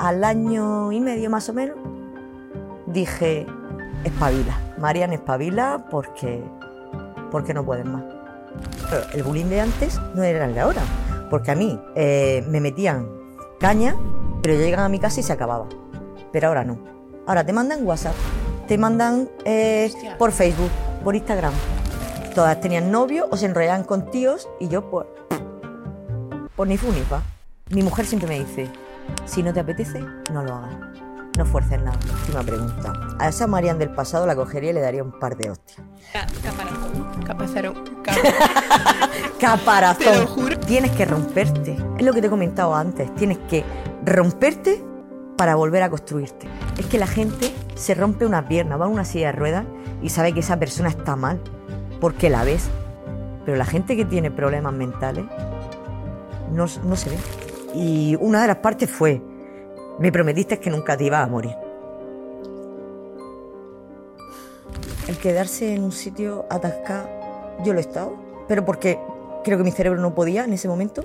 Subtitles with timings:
[0.00, 1.76] al año y medio más o menos,
[2.86, 3.46] dije,
[4.02, 6.42] espabila, Marian, espabila porque,
[7.30, 8.02] porque no puedes más.
[8.88, 10.80] Pero el bullying de antes no era el de ahora,
[11.28, 13.06] porque a mí eh, me metían
[13.60, 13.94] caña,
[14.42, 15.66] pero llegan a mi casa y se acababa.
[16.32, 16.78] Pero ahora no.
[17.26, 18.14] Ahora te mandan WhatsApp,
[18.66, 20.70] te mandan eh, por Facebook,
[21.04, 21.52] por Instagram.
[22.34, 25.06] Todas tenían novio o se enrollaban con tíos y yo pues,
[26.56, 27.22] pues ni fu ni fa.
[27.68, 28.70] Mi mujer siempre me dice,
[29.24, 30.00] si no te apetece,
[30.32, 30.76] no lo hagas.
[31.38, 31.98] No fuerces nada.
[32.20, 32.92] Última pregunta.
[33.18, 35.86] A esa Marian del pasado la cogería y le daría un par de hostias.
[36.42, 37.24] Caparazón.
[37.24, 37.84] Caparazón.
[39.40, 40.04] Caparazón.
[40.04, 40.58] Te lo juro.
[40.58, 41.76] Tienes que romperte.
[41.96, 43.14] Es lo que te he comentado antes.
[43.14, 43.64] Tienes que
[44.04, 44.84] romperte
[45.36, 46.48] para volver a construirte.
[46.76, 49.64] Es que la gente se rompe una pierna, va a una silla de ruedas
[50.02, 51.40] y sabe que esa persona está mal
[52.00, 52.68] porque la ves.
[53.46, 55.24] Pero la gente que tiene problemas mentales
[56.52, 57.16] no, no se ve.
[57.74, 59.20] Y una de las partes fue,
[59.98, 61.54] me prometiste que nunca te ibas a morir.
[65.08, 67.08] El quedarse en un sitio atascado,
[67.64, 68.14] yo lo he estado,
[68.46, 68.98] pero porque
[69.44, 71.02] creo que mi cerebro no podía en ese momento.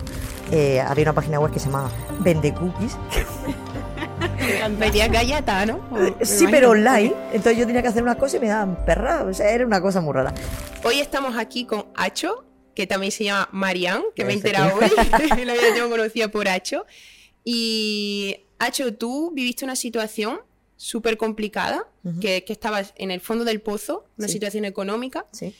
[0.51, 2.97] Eh, había una página web que se llamaba Vende Cookies.
[4.79, 5.79] Pedía galleta, ¿no?
[5.91, 7.13] O- me sí, pero online.
[7.31, 9.23] Entonces yo tenía que hacer unas cosas y me daban perra.
[9.23, 10.33] O sea, era una cosa muy rara.
[10.83, 12.43] Hoy estamos aquí con Acho,
[12.75, 14.89] que también se llama Marian, que me he enterado hoy.
[15.45, 16.85] la tengo conocida por Acho.
[17.43, 20.39] Y Acho, tú viviste una situación
[20.77, 21.87] súper complicada,
[22.21, 24.33] que, que estabas en el fondo del pozo, una Sí.
[24.33, 25.25] situación económica.
[25.31, 25.53] Sí,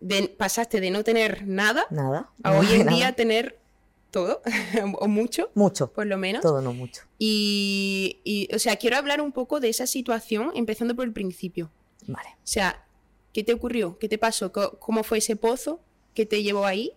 [0.00, 2.30] de- pasaste de no tener nada nada.
[2.42, 2.96] a hoy en Nada.
[2.96, 3.58] día tener
[4.10, 4.42] todo,
[4.98, 5.92] o mucho, Mucho.
[5.92, 6.42] por lo menos.
[6.42, 7.02] Todo no mucho.
[7.18, 11.70] Y, y, o sea, quiero hablar un poco de esa situación, empezando por el principio.
[12.06, 12.30] Vale.
[12.36, 12.84] O sea,
[13.32, 13.98] ¿qué te ocurrió?
[13.98, 14.50] ¿Qué te pasó?
[14.52, 15.80] ¿Cómo fue ese pozo?
[16.14, 16.92] ¿Qué te llevó ahí?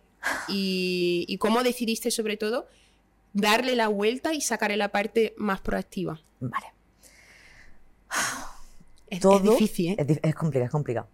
[0.48, 2.68] Y, y cómo decidiste, sobre todo,
[3.34, 6.22] darle la vuelta y sacarle la parte más proactiva.
[6.40, 6.68] Vale.
[9.10, 9.96] Es, es Todo difícil, ¿eh?
[10.00, 11.08] Es, di- es complicado, es complicado.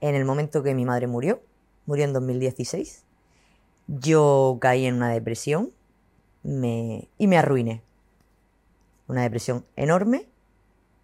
[0.00, 1.42] En el momento que mi madre murió,
[1.86, 3.04] murió en 2016,
[3.88, 5.72] yo caí en una depresión
[6.42, 7.82] me- y me arruiné.
[9.08, 10.28] Una depresión enorme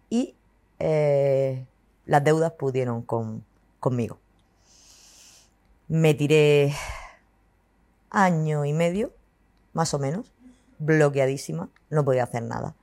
[0.09, 0.35] y
[0.79, 1.65] eh,
[2.05, 3.43] las deudas pudieron con,
[3.79, 4.19] conmigo.
[5.89, 6.75] Me tiré
[8.11, 9.11] año y medio,
[9.73, 10.31] más o menos,
[10.77, 12.75] bloqueadísima, no podía hacer nada.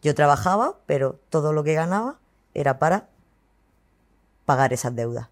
[0.00, 2.18] Yo trabajaba, pero todo lo que ganaba
[2.54, 3.10] era para
[4.46, 5.28] pagar esas deudas.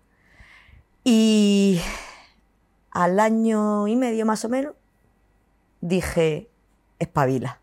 [1.02, 1.80] Y
[2.90, 4.74] al año y medio más o menos
[5.80, 6.50] dije,
[6.98, 7.60] espabila.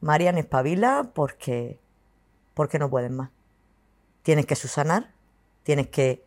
[0.00, 1.78] Marian, espabila porque,
[2.54, 3.28] porque no puedes más.
[4.22, 5.12] Tienes que susanar,
[5.62, 6.24] tienes que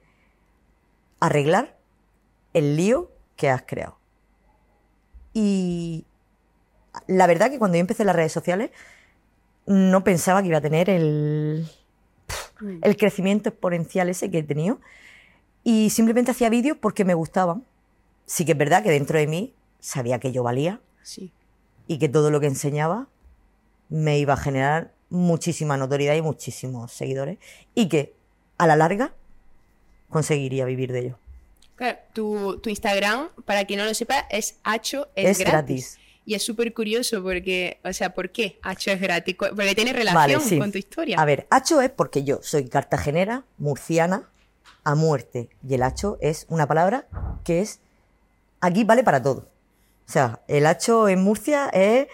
[1.19, 1.76] arreglar
[2.57, 3.97] el lío que has creado.
[5.34, 6.06] Y
[7.07, 8.72] la verdad que cuando yo empecé las redes sociales
[9.66, 11.69] no pensaba que iba a tener el,
[12.81, 14.79] el crecimiento exponencial ese que he tenido.
[15.63, 17.66] Y simplemente hacía vídeos porque me gustaban.
[18.25, 21.31] Sí que es verdad que dentro de mí sabía que yo valía Sí.
[21.88, 23.07] y que todo lo que enseñaba
[23.90, 27.38] me iba a generar muchísima notoriedad y muchísimos seguidores.
[27.75, 28.16] Y que
[28.57, 29.13] a la larga
[30.09, 31.19] conseguiría vivir de ello.
[31.77, 35.53] Claro, tu, tu Instagram, para quien no lo sepa, es Hacho es, Es gratis.
[35.95, 35.99] gratis.
[36.25, 39.33] Y es súper curioso porque, o sea, ¿por qué Hacho es gratis?
[39.38, 40.59] Porque tiene Vale, relación sí.
[40.59, 41.17] con tu historia.
[41.17, 44.29] A ver, hacho es porque yo soy cartagenera, murciana,
[44.83, 45.47] a muerte.
[45.66, 47.07] Y el hacho es una palabra
[47.45, 47.79] que es.
[48.59, 49.47] Aquí vale para todo.
[50.07, 52.07] O sea, el hacho en Murcia es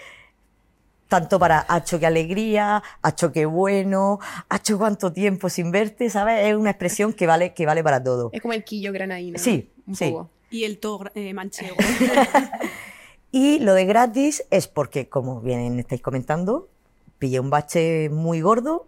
[1.13, 4.19] tanto para hacho que alegría, hacho que bueno,
[4.49, 6.47] hacho cuánto tiempo sin verte, ¿sabes?
[6.47, 8.31] Es una expresión que vale, que vale para todo.
[8.33, 9.37] Es como el quillo granadino.
[9.37, 10.09] Sí, un sí.
[10.09, 10.31] poco.
[10.49, 11.75] Y el to eh, manchego.
[13.35, 16.69] Y lo de gratis es porque, como bien estáis comentando,
[17.17, 18.87] pillé un bache muy gordo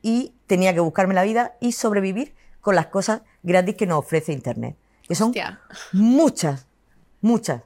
[0.00, 4.32] y tenía que buscarme la vida y sobrevivir con las cosas gratis que nos ofrece
[4.32, 4.76] Internet.
[5.08, 5.60] Que son Hostia.
[5.92, 6.68] muchas,
[7.20, 7.62] muchas.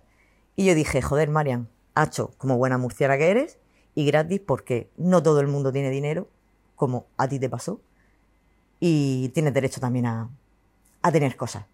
[0.56, 3.58] Y yo dije, joder, Marian, hacho, como buena murciana que eres,
[3.98, 6.28] y gratis porque no todo el mundo tiene dinero,
[6.76, 7.80] como a ti te pasó,
[8.78, 10.30] y tienes derecho también a,
[11.02, 11.64] a tener cosas.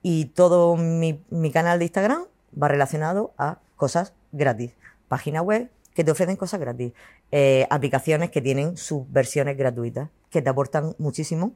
[0.00, 2.22] Y todo mi, mi canal de Instagram
[2.60, 4.72] va relacionado a cosas gratis.
[5.08, 6.94] Página web que te ofrecen cosas gratis.
[7.32, 11.54] Eh, aplicaciones que tienen sus versiones gratuitas, que te aportan muchísimo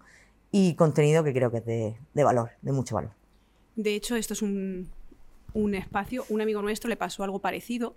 [0.52, 3.12] y contenido que creo que es de, de valor, de mucho valor.
[3.76, 4.90] De hecho, esto es un,
[5.54, 7.96] un espacio, un amigo nuestro le pasó algo parecido,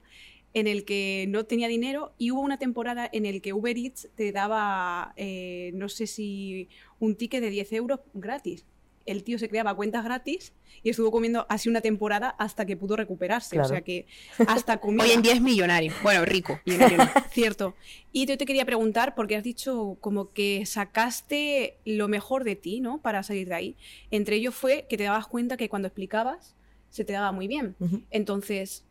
[0.54, 4.10] en el que no tenía dinero y hubo una temporada en el que Uber Eats
[4.16, 6.70] te daba, eh, no sé si
[7.00, 8.66] un ticket de 10 euros gratis.
[9.06, 10.54] el tío se creaba cuentas gratis
[10.84, 13.56] y estuvo comiendo así una temporada hasta que pudo recuperarse.
[13.56, 13.66] Claro.
[13.66, 14.06] O sea que
[14.48, 15.04] hasta comía.
[15.04, 15.92] Hoy en día es millonario.
[16.04, 16.60] Bueno, rico.
[16.66, 17.10] millonario no.
[17.32, 17.76] Cierto.
[18.12, 22.82] Y yo te quería preguntar, porque has dicho como que sacaste lo mejor de ti,
[22.82, 23.02] ¿no?
[23.02, 23.76] Para salir de ahí.
[24.12, 26.56] Entre ellos fue que te dabas cuenta que cuando explicabas
[26.90, 27.76] se te daba muy bien.
[28.10, 28.86] Entonces,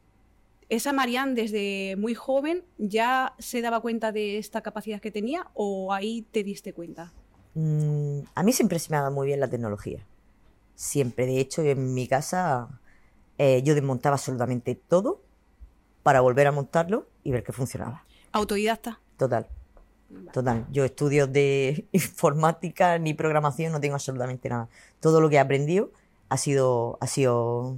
[0.69, 5.93] ¿esa Marianne desde muy joven ya se daba cuenta de esta capacidad que tenía o
[5.93, 7.13] ahí te diste cuenta?
[7.55, 10.07] Mm, a mí siempre se me ha dado muy bien la tecnología.
[10.75, 11.27] Siempre.
[11.27, 12.69] De hecho, en mi casa
[13.39, 15.23] eh, yo desmontaba absolutamente todo
[16.03, 18.05] para volver a montarlo y ver que funcionaba.
[18.33, 19.01] Autodidacta.
[19.17, 19.47] Total.
[20.33, 20.67] Total.
[20.71, 24.69] Yo estudios de informática ni programación no tengo absolutamente nada.
[25.01, 25.93] Todo lo que he aprendido
[26.29, 27.77] ha sido, ha sido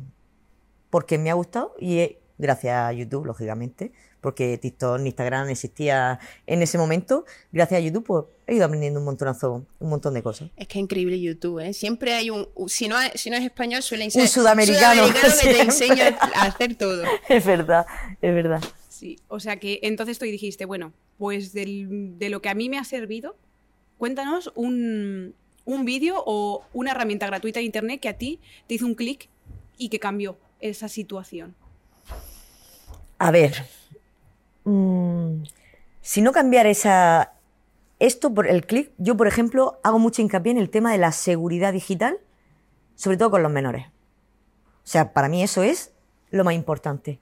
[0.90, 5.50] porque me ha gustado y eh, gracias a YouTube, lógicamente, porque TikTok ni Instagram no
[5.52, 7.24] existía en ese momento.
[7.52, 10.50] Gracias a YouTube, pues he ido aprendiendo un montonazo, un montón de cosas.
[10.56, 11.72] Es que es increíble YouTube, ¿eh?
[11.72, 12.48] Siempre hay un...
[12.66, 14.22] Si no, es- si no es español, suelen ser...
[14.22, 17.04] Un sudamericano, que te enseña a hacer todo.
[17.28, 17.86] Es verdad,
[18.20, 18.60] es verdad.
[18.88, 19.18] Sí.
[19.28, 22.78] O sea que entonces tú dijiste, bueno, pues del- de lo que a mí me
[22.78, 23.36] ha servido,
[23.98, 25.34] cuéntanos un,
[25.64, 29.28] un vídeo o una herramienta gratuita de internet que a ti te hizo un clic
[29.78, 31.54] y que cambió esa situación.
[33.20, 33.66] A ver,
[34.64, 35.42] mm,
[36.00, 37.32] si no cambiar esa,
[37.98, 41.12] esto por el clic, yo por ejemplo hago mucho hincapié en el tema de la
[41.12, 42.16] seguridad digital,
[42.94, 43.86] sobre todo con los menores.
[43.86, 45.92] O sea, para mí eso es
[46.30, 47.18] lo más importante.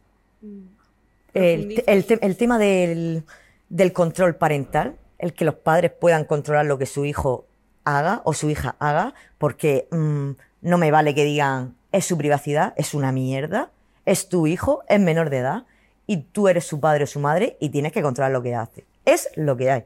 [1.35, 3.25] El, te- el te- el tema del,
[3.69, 7.45] del control parental, el que los padres puedan controlar lo que su hijo
[7.83, 10.31] haga o su hija haga, porque mm,
[10.62, 13.73] no me vale que digan es su privacidad, es una mierda,
[14.05, 15.65] es tu hijo, es menor de edad
[16.08, 18.87] y tú eres su padre o su madre y tienes que controlar lo que hace.
[19.05, 19.84] Es lo que hay.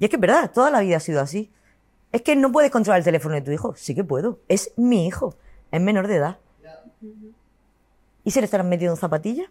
[0.00, 1.52] Y es que es verdad, toda la vida ha sido así.
[2.10, 3.74] Es que no puedes controlar el teléfono de tu hijo.
[3.76, 4.40] Sí que puedo.
[4.48, 5.36] Es mi hijo.
[5.70, 6.38] Es menor de edad.
[8.24, 9.50] ¿Y si le estarán metiendo zapatillas?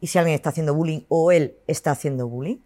[0.00, 2.58] ¿Y si alguien está haciendo bullying o él está haciendo bullying?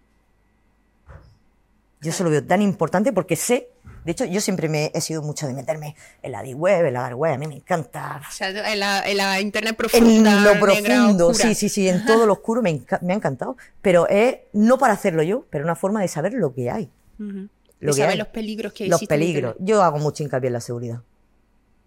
[2.00, 3.69] Yo eso lo veo tan importante porque sé,
[4.05, 6.94] de hecho, yo siempre me he sido mucho de meterme en la deep web, en
[6.94, 8.23] la dark web, a mí me encanta.
[8.26, 11.88] O sea, en la, en la internet En profunda, lo negra, profundo, sí, sí, sí,
[11.88, 13.56] en todo lo oscuro me, me ha encantado.
[13.82, 16.91] Pero es no para hacerlo yo, pero una forma de saber lo que hay.
[17.19, 17.49] Ujú.
[17.81, 18.19] Lo De que saber hay.
[18.19, 19.56] los peligros que Los existen en peligros.
[19.58, 21.02] Yo hago mucho hincapié en la seguridad.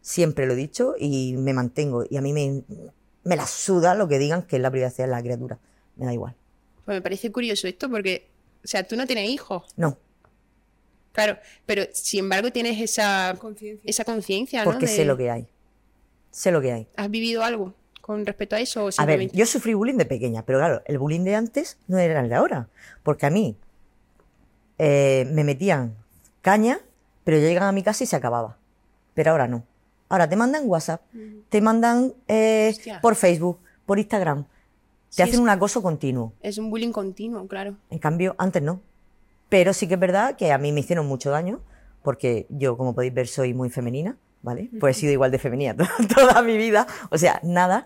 [0.02, 2.04] Siempre lo he dicho y me mantengo.
[2.10, 2.64] Y a mí me,
[3.24, 5.60] me la suda lo que digan que es la privacidad de la criatura.
[5.96, 6.36] Me da igual.
[6.86, 8.28] Pues me parece curioso esto porque,
[8.64, 9.98] o sea, tú no tienes hijos, No,
[11.12, 13.90] claro, pero sin embargo tienes esa Conciencia.
[13.90, 14.72] esa conciencia, ¿no?
[14.72, 15.48] porque De- sé lo que hay.
[16.32, 16.88] Sé lo que hay.
[16.96, 18.86] ¿Has vivido algo con respecto a eso?
[18.86, 21.98] O A ver, yo sufrí bullying de pequeña, pero claro, el bullying de antes no
[22.00, 22.68] era el de ahora.
[23.04, 23.56] Porque a mí
[24.80, 25.96] eh, me metían
[26.42, 26.80] caña,
[27.24, 28.58] pero yo llegaba a mi casa y se acababa.
[29.14, 29.64] Pero ahora no.
[30.10, 31.02] Ahora te mandan WhatsApp,
[31.50, 34.46] te mandan eh, por Facebook, por Instagram.
[35.16, 36.34] Te Sí, hacen un acoso continuo.
[36.42, 37.76] Es un bullying continuo, claro.
[37.90, 38.82] En cambio, antes no.
[39.50, 41.60] Pero sí que es verdad que a mí me hicieron mucho daño,
[42.02, 44.70] porque yo, como podéis ver, soy muy femenina, ¿vale?
[44.80, 47.86] Pues he sido igual de femenina to- toda mi vida, o sea, nada.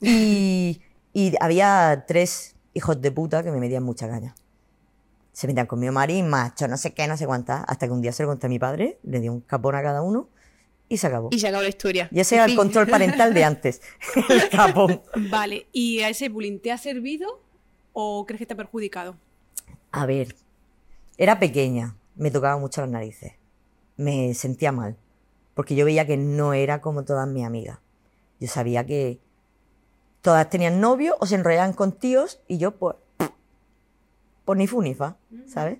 [0.00, 0.80] Y,
[1.12, 4.34] y había tres hijos de puta que me metían mucha caña.
[5.32, 8.12] Se metían conmigo marín, macho, no sé qué, no sé cuántas, hasta que un día
[8.12, 10.28] se lo conté a mi padre, le di un capón a cada uno
[10.88, 11.28] y se acabó.
[11.30, 12.08] Y se acabó la historia.
[12.10, 13.82] Y ese era el control parental de antes,
[14.28, 15.02] el capón.
[15.30, 17.42] Vale, ¿y a ese bullying te ha servido
[17.92, 19.16] o crees que te ha perjudicado?
[19.90, 20.34] A ver,
[21.16, 23.32] era pequeña, me tocaba mucho las narices,
[23.96, 24.96] me sentía mal,
[25.54, 27.78] porque yo veía que no era como todas mis amigas.
[28.40, 29.18] Yo sabía que
[30.22, 32.96] todas tenían novio o se enrollaban con tíos y yo pues,
[34.44, 35.78] pues ni fu ni fa, ¿sabes?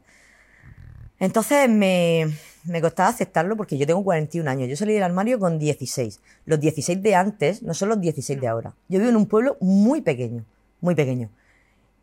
[1.20, 2.26] Entonces me,
[2.64, 4.68] me costaba aceptarlo porque yo tengo 41 años.
[4.68, 6.20] Yo salí del armario con 16.
[6.46, 8.74] Los 16 de antes no son los 16 de ahora.
[8.88, 10.44] Yo vivo en un pueblo muy pequeño,
[10.80, 11.30] muy pequeño.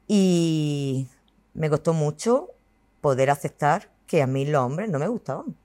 [0.08, 1.08] Y
[1.54, 2.50] me costó mucho
[3.02, 5.56] poder aceptar que a mí los hombres no me gustaban.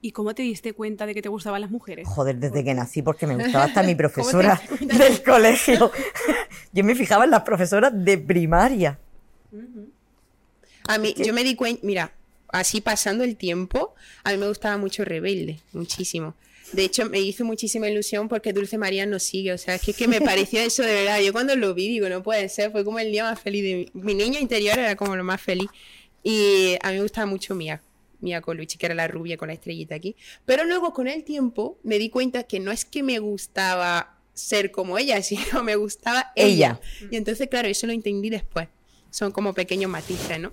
[0.00, 2.06] ¿Y cómo te diste cuenta de que te gustaban las mujeres?
[2.06, 5.90] Joder, desde que nací, porque me gustaba hasta mi profesora del colegio.
[6.72, 8.98] Yo me fijaba en las profesoras de primaria.
[10.88, 12.12] A mí, yo me di cuenta, mira,
[12.48, 16.34] así pasando el tiempo, a mí me gustaba mucho Rebelde, muchísimo.
[16.72, 19.52] De hecho, me hizo muchísima ilusión porque Dulce María nos sigue.
[19.52, 21.20] O sea, es que, me pareció eso de verdad.
[21.20, 22.72] Yo cuando lo vi, digo, no puede ser.
[22.72, 25.40] Fue como el día más feliz de mi, mi niño interior, era como lo más
[25.40, 25.68] feliz.
[26.24, 27.82] Y a mí me gustaba mucho Mía,
[28.20, 30.16] Mía Colucci, que era la rubia con la estrellita aquí.
[30.44, 34.70] Pero luego, con el tiempo, me di cuenta que no es que me gustaba ser
[34.70, 36.80] como ella, sino me gustaba ella.
[37.10, 38.68] Y entonces, claro, eso lo entendí después.
[39.10, 40.52] Son como pequeños matices, ¿no?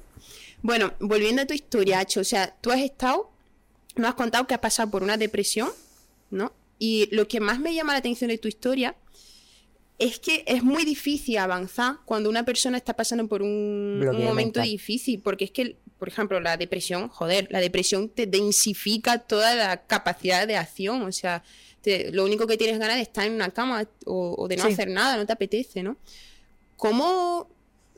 [0.63, 3.29] Bueno, volviendo a tu historia, Hacho, o sea, tú has estado,
[3.95, 5.69] nos has contado que has pasado por una depresión,
[6.31, 6.51] ¿no?
[6.79, 8.95] Y lo que más me llama la atención de tu historia
[9.99, 14.63] es que es muy difícil avanzar cuando una persona está pasando por un, momento mental.
[14.63, 19.85] difícil, porque es que, por ejemplo, la depresión, joder, la depresión te densifica toda la
[19.85, 21.43] capacidad de acción, o sea,
[21.81, 24.65] te- lo único que tienes ganas de estar en una cama o, o de no
[24.65, 24.73] Sí.
[24.73, 25.97] hacer nada, no te apetece, ¿no?
[26.75, 27.47] ¿Cómo,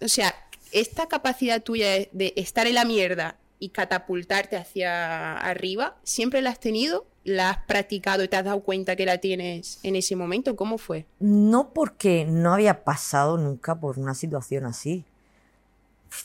[0.02, 0.36] o sea,
[0.76, 6.60] esta capacidad tuya de, estar en la mierda y catapultarte hacia arriba, ¿siempre la has
[6.60, 7.06] tenido?
[7.24, 10.58] ¿La has practicado y te has dado cuenta que la tienes en ese momento?
[10.58, 11.06] ¿Cómo fue?
[11.20, 15.06] No porque no había pasado nunca por una situación así.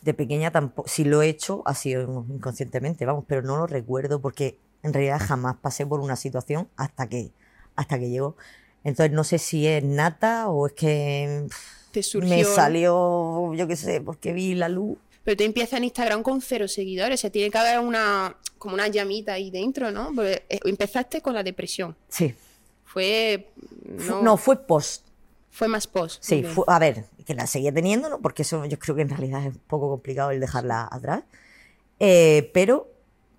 [0.03, 4.21] De pequeña tampoco, si lo he hecho, ha sido inconscientemente, vamos, pero no lo recuerdo
[4.21, 7.31] porque en realidad jamás pasé por una situación hasta que,
[7.77, 8.37] hasta que llegó.
[8.83, 11.47] Entonces no sé si es nata o es que
[11.91, 12.29] Te surgió.
[12.35, 14.97] me salió, yo qué sé, porque vi la luz.
[15.25, 18.75] Pero tú empiezas en Instagram con cero seguidores, o sea, tiene que haber una como
[18.75, 20.13] una llamita ahí dentro, ¿no?
[20.15, 21.97] Porque eh, empezaste con la depresión.
[22.09, 22.35] Sí.
[22.85, 23.49] Fue
[23.99, 25.05] Fu- no, No, fue post.
[25.51, 26.23] fue más post.
[26.23, 28.21] Sí, fue- a ver, que la seguía teniendo, ¿no?
[28.21, 31.23] Porque eso yo creo que en realidad es un poco complicado el dejarla atrás.
[31.99, 32.89] Eh, pero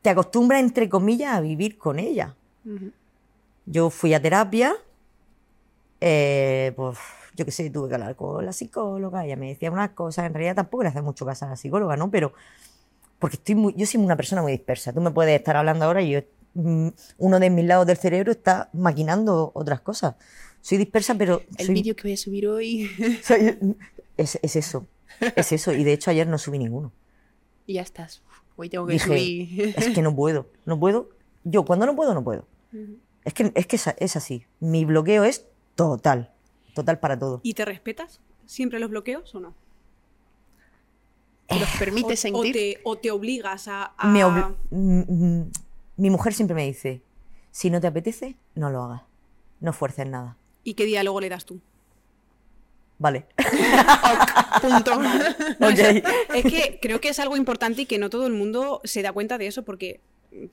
[0.02, 2.36] te acostumbras, entre comillas, a vivir con ella.
[2.66, 2.92] Ujú.
[3.66, 4.76] Yo fui a terapia,
[6.02, 6.98] eh, pues
[7.36, 10.34] yo qué sé, tuve que hablar con la psicóloga, ella me decía unas cosas, en
[10.34, 12.12] realidad tampoco le hace mucho caso a la psicóloga, ¿no?
[12.12, 12.34] Pero
[13.20, 16.02] porque estoy muy, yo soy una persona muy dispersa, tú me puedes estar hablando ahora
[16.02, 16.20] y yo,
[16.56, 16.88] mm,
[17.20, 20.16] uno de mis lados del cerebro está maquinando otras cosas.
[20.60, 22.90] Soy dispersa, pero El soy- vídeo que voy a subir hoy
[23.24, 23.76] soy-
[24.18, 24.88] es, es eso,
[25.36, 25.72] es eso.
[25.72, 26.92] Y de hecho ayer no subí ninguno.
[27.68, 28.22] y ya estás.
[28.58, 29.74] Hoy tengo que Dije, subir.
[29.78, 31.10] es que no puedo, no puedo.
[31.44, 32.46] Yo cuando no puedo, no puedo.
[33.24, 34.46] Es que, es, que es, es así.
[34.60, 35.48] Mi bloqueo es
[35.90, 36.32] total,
[36.76, 37.40] total para todo.
[37.44, 39.54] ¿Y te respetas siempre los bloqueos o no?
[41.48, 42.54] ¿Te los O, permite o sentir?
[42.54, 43.94] te, o te obligas a...
[43.98, 45.52] a- Me obli- mm, mm,
[45.98, 47.02] mi mujer siempre me dice,
[47.52, 49.02] si no te apetece, no lo hagas.
[49.60, 50.38] No fuerces nada.
[50.64, 51.60] ¿Y qué diálogo le das tú?
[52.98, 53.26] Vale.
[54.62, 55.00] Punto.
[56.34, 59.12] Es que creo que es algo importante y que no todo el mundo se da
[59.12, 60.00] cuenta de eso porque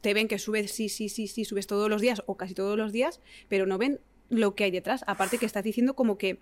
[0.01, 2.77] te ven que subes, sí, sí, sí, sí, subes todos los días o casi todos
[2.77, 5.05] los días, pero no ven lo que hay detrás.
[5.07, 6.39] Aparte que estás diciendo como que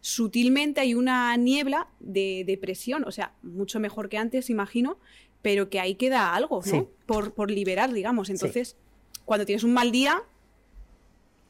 [0.00, 4.98] sutilmente hay una niebla de depresión, o sea, mucho mejor que antes, imagino,
[5.42, 6.70] pero que ahí queda algo, ¿no?
[6.70, 6.86] Sí.
[7.06, 8.30] Por, por liberar, digamos.
[8.30, 8.76] Entonces,
[9.24, 10.22] cuando tienes un mal día,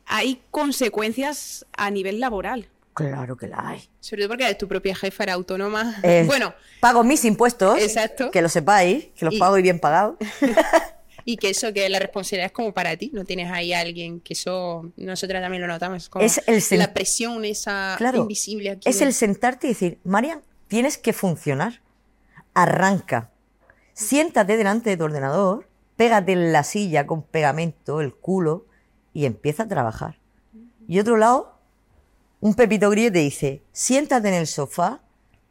[0.06, 2.68] hay consecuencias a nivel laboral.
[2.94, 3.88] Claro que la hay.
[4.00, 5.96] Sobre todo porque eres tu propia jefa, era autónoma.
[6.02, 7.78] Eh, Bueno, Pago mis impuestos.
[7.80, 8.30] Exacto.
[8.30, 10.16] Que lo sepáis, que los Y- pago y bien pagados.
[11.24, 13.10] y que eso, que la responsabilidad es como para ti.
[13.12, 16.08] No tienes ahí a alguien que eso, nosotras también lo notamos.
[16.08, 18.18] Como Es el la presión esa Claro.
[18.22, 18.88] invisible aquí.
[18.88, 21.80] Es el sentarte y decir, Marian, tienes que funcionar.
[22.54, 23.30] Arranca.
[23.94, 28.66] Siéntate delante de tu ordenador, pégate en la silla con pegamento, el culo,
[29.14, 30.18] y empieza a trabajar.
[30.88, 31.58] Y otro lado,
[32.40, 35.00] un Pepito Grillo te dice, siéntate en el sofá,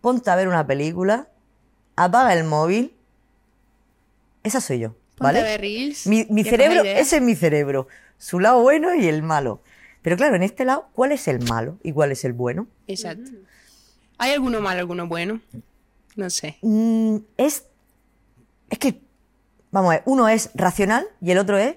[0.01, 1.29] ponte a ver una película,
[1.95, 2.93] apaga el móvil.
[4.43, 4.95] Esa soy yo,
[6.07, 7.87] Mi, mi cerebro, ese es mi cerebro.
[8.17, 9.61] Su lado bueno y el malo.
[10.01, 12.67] Pero claro, en este lado, ¿cuál es el malo y cuál es el bueno?
[12.87, 13.29] Exacto.
[14.17, 15.41] ¿Hay alguno malo, alguno bueno?
[16.15, 16.57] No sé.
[16.61, 17.65] Mm, es.
[18.69, 18.99] Es que.
[19.71, 21.75] Vamos a ver, uno es racional y el otro es.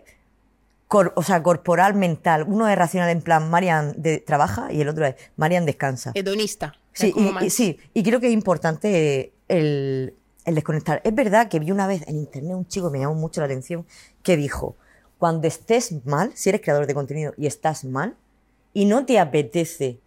[0.88, 2.44] cor- o sea, corporal, mental.
[2.46, 6.12] Uno es racional en plan, Marian de- trabaja y el otro es, Marian descansa.
[6.14, 6.74] Hedonista.
[6.92, 11.00] Sí, y- sí, y creo que es importante el, el desconectar.
[11.04, 13.46] Es verdad que vi una vez en internet un chico que me llamó mucho la
[13.46, 13.86] atención
[14.22, 14.76] que dijo,
[15.18, 18.16] cuando estés mal, si eres creador de contenido y estás mal
[18.72, 20.00] y no te apetece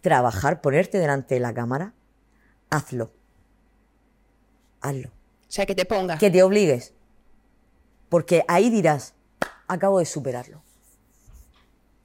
[0.00, 1.94] trabajar, ponerte delante de la cámara,
[2.70, 3.10] hazlo.
[4.80, 5.08] Hazlo.
[5.08, 6.18] O sea, que te pongas.
[6.18, 6.92] Que te obligues.
[8.08, 9.14] Porque ahí dirás,
[9.68, 10.62] acabo de superarlo.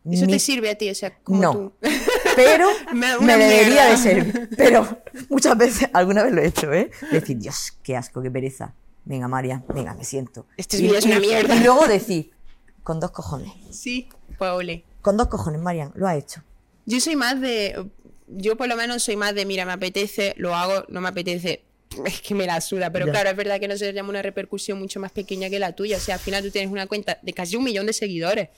[0.10, 1.52] Eso Mi- te sirve a ti, o sea, como No.
[1.54, 1.74] tú.
[2.46, 4.50] pero Me debería de ser.
[4.56, 6.90] Pero muchas veces, alguna vez lo he hecho, ¿eh?
[7.12, 8.74] Decir, Dios, qué asco, qué pereza.
[9.06, 10.46] Venga, María, venga, me siento.
[10.58, 11.56] Este vídeo es una mierda.
[11.56, 12.32] Y luego decir,
[12.84, 13.52] con dos cojones.
[13.72, 14.84] Sí, pues ole.
[15.02, 16.44] Con dos cojones, Marian, lo ha hecho.
[16.86, 17.90] Yo soy más de.
[18.28, 21.64] Yo por lo menos soy más de, mira, me apetece, lo hago, no me apetece.
[22.06, 23.14] Es que me la suda, pero Ya.
[23.14, 25.96] claro, es verdad que no se llama una repercusión mucho más pequeña que la tuya.
[25.96, 28.50] O sea, al final tú tienes una cuenta de casi un millón de seguidores.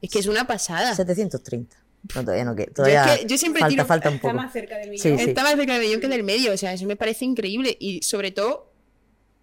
[0.00, 0.94] Es que es una pasada.
[0.94, 1.76] 730.
[2.14, 4.34] No, todavía no, que todavía que yo siempre falta, tiro- falta un Está poco.
[4.42, 5.18] más cerca del Sí, millón.
[5.24, 5.28] sí.
[5.30, 6.52] Está más cerca del millón que del medio.
[6.52, 7.76] O sea, eso me parece increíble.
[7.78, 8.72] Y sobre todo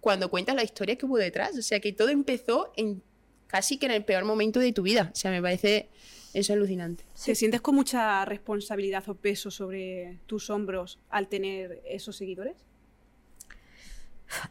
[0.00, 1.56] cuando cuentas la historia que hubo detrás.
[1.56, 3.02] O sea, que todo empezó en
[3.46, 5.10] casi que en el peor momento de tu vida.
[5.12, 5.88] O sea, me parece
[6.34, 7.04] eso alucinante.
[7.24, 12.56] ¿Te sientes con mucha responsabilidad o peso sobre tus hombros al tener esos seguidores?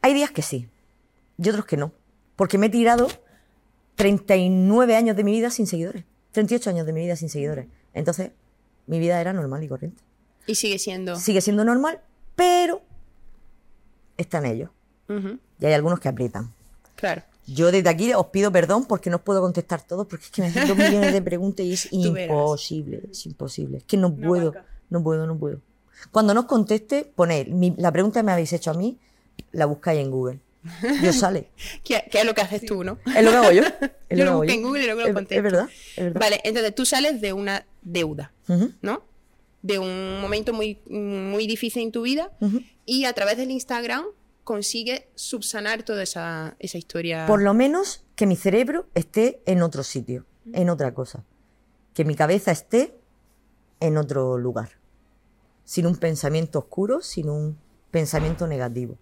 [0.01, 0.67] Hay días que sí,
[1.38, 1.91] y otros que no.
[2.38, 3.07] Porque me he tirado
[3.95, 6.03] 39 años de mi vida sin seguidores.
[6.31, 7.67] 38 años de mi vida sin seguidores.
[7.96, 8.32] Entonces,
[8.86, 10.04] mi vida era normal y corriente.
[10.46, 11.16] Y sigue siendo.
[11.16, 12.02] Sigue siendo normal,
[12.36, 12.82] pero
[14.18, 14.70] están ellos.
[15.10, 16.54] Ujú, Y hay algunos que aprietan.
[16.96, 17.24] Claro.
[17.48, 20.42] Yo desde aquí os pido perdón porque no os puedo contestar todos, porque es que
[20.42, 23.78] me hacen dos millones de preguntas y es imposible, es imposible.
[23.80, 24.54] Es que no, puedo,
[24.90, 25.62] no puedo, no puedo.
[26.12, 27.12] Cuando no os conteste,
[27.50, 29.00] mi- la pregunta que me habéis hecho a mí,
[29.52, 30.40] la buscáis en Google.
[31.01, 31.50] Y os sale.
[31.84, 32.98] ¿Qué, qué es lo que haces tú, no?
[33.15, 33.63] Es lo que hago yo.
[34.10, 34.57] es Yo lo hago busqué yo.
[34.60, 35.36] en Google y luego lo contesto.
[35.36, 36.19] Es verdad, es verdad.
[36.22, 38.31] Vale, entonces tú sales de una deuda,
[38.81, 39.03] ¿no?
[39.62, 42.31] De un momento muy, muy difícil en tu vida
[42.86, 44.05] y a través del Instagram
[44.43, 47.25] consigues subsanar toda esa, esa historia.
[47.25, 51.24] Por lo menos que mi cerebro esté en otro sitio, en otra cosa.
[51.95, 52.95] Que mi cabeza esté
[53.79, 54.69] en otro lugar.
[55.63, 57.57] Sin un pensamiento oscuro, sin un
[57.89, 58.98] pensamiento negativo.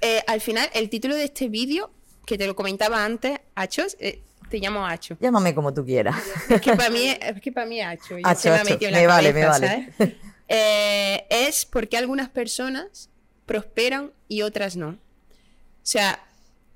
[0.00, 1.90] Eh, al final, el título de este vídeo,
[2.26, 5.16] que te lo comentaba antes, Achos, eh, te llamo Acho.
[5.20, 6.16] Llámame como tú quieras.
[6.48, 8.16] Es que para mí es, que para mí Acho.
[8.24, 8.70] Acho, se me Acho.
[8.70, 9.92] metido en la Me vale, cabeza, me vale.
[9.96, 10.14] ¿sabes?
[10.48, 13.08] Eh, es porque algunas personas
[13.46, 14.88] prosperan y otras no.
[14.88, 14.96] O
[15.82, 16.24] sea,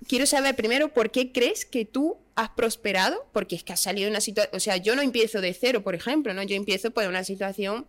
[0.06, 4.06] quiero saber primero por qué crees que tú has prosperado, porque es que has salido
[4.06, 6.42] de una situación, o sea, yo no empiezo de cero, por ejemplo, ¿no?
[6.42, 7.86] Yo empiezo por una situación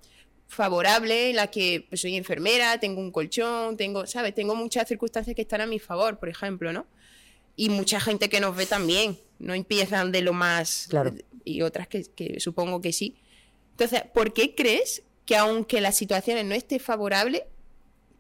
[0.48, 4.34] favorable en la que pues, soy enfermera, tengo un colchón, tengo, ¿sabes?
[4.34, 6.86] Tengo muchas circunstancias que están a mi favor, por ejemplo, ¿no?
[7.56, 10.88] Y mucha gente que nos ve también, no empiezan de lo más...
[10.90, 11.14] Claro.
[11.44, 13.16] Y otras que, que supongo que sí.
[13.72, 17.44] Entonces, ¿por qué crees que aunque las situaciones no estén favorables,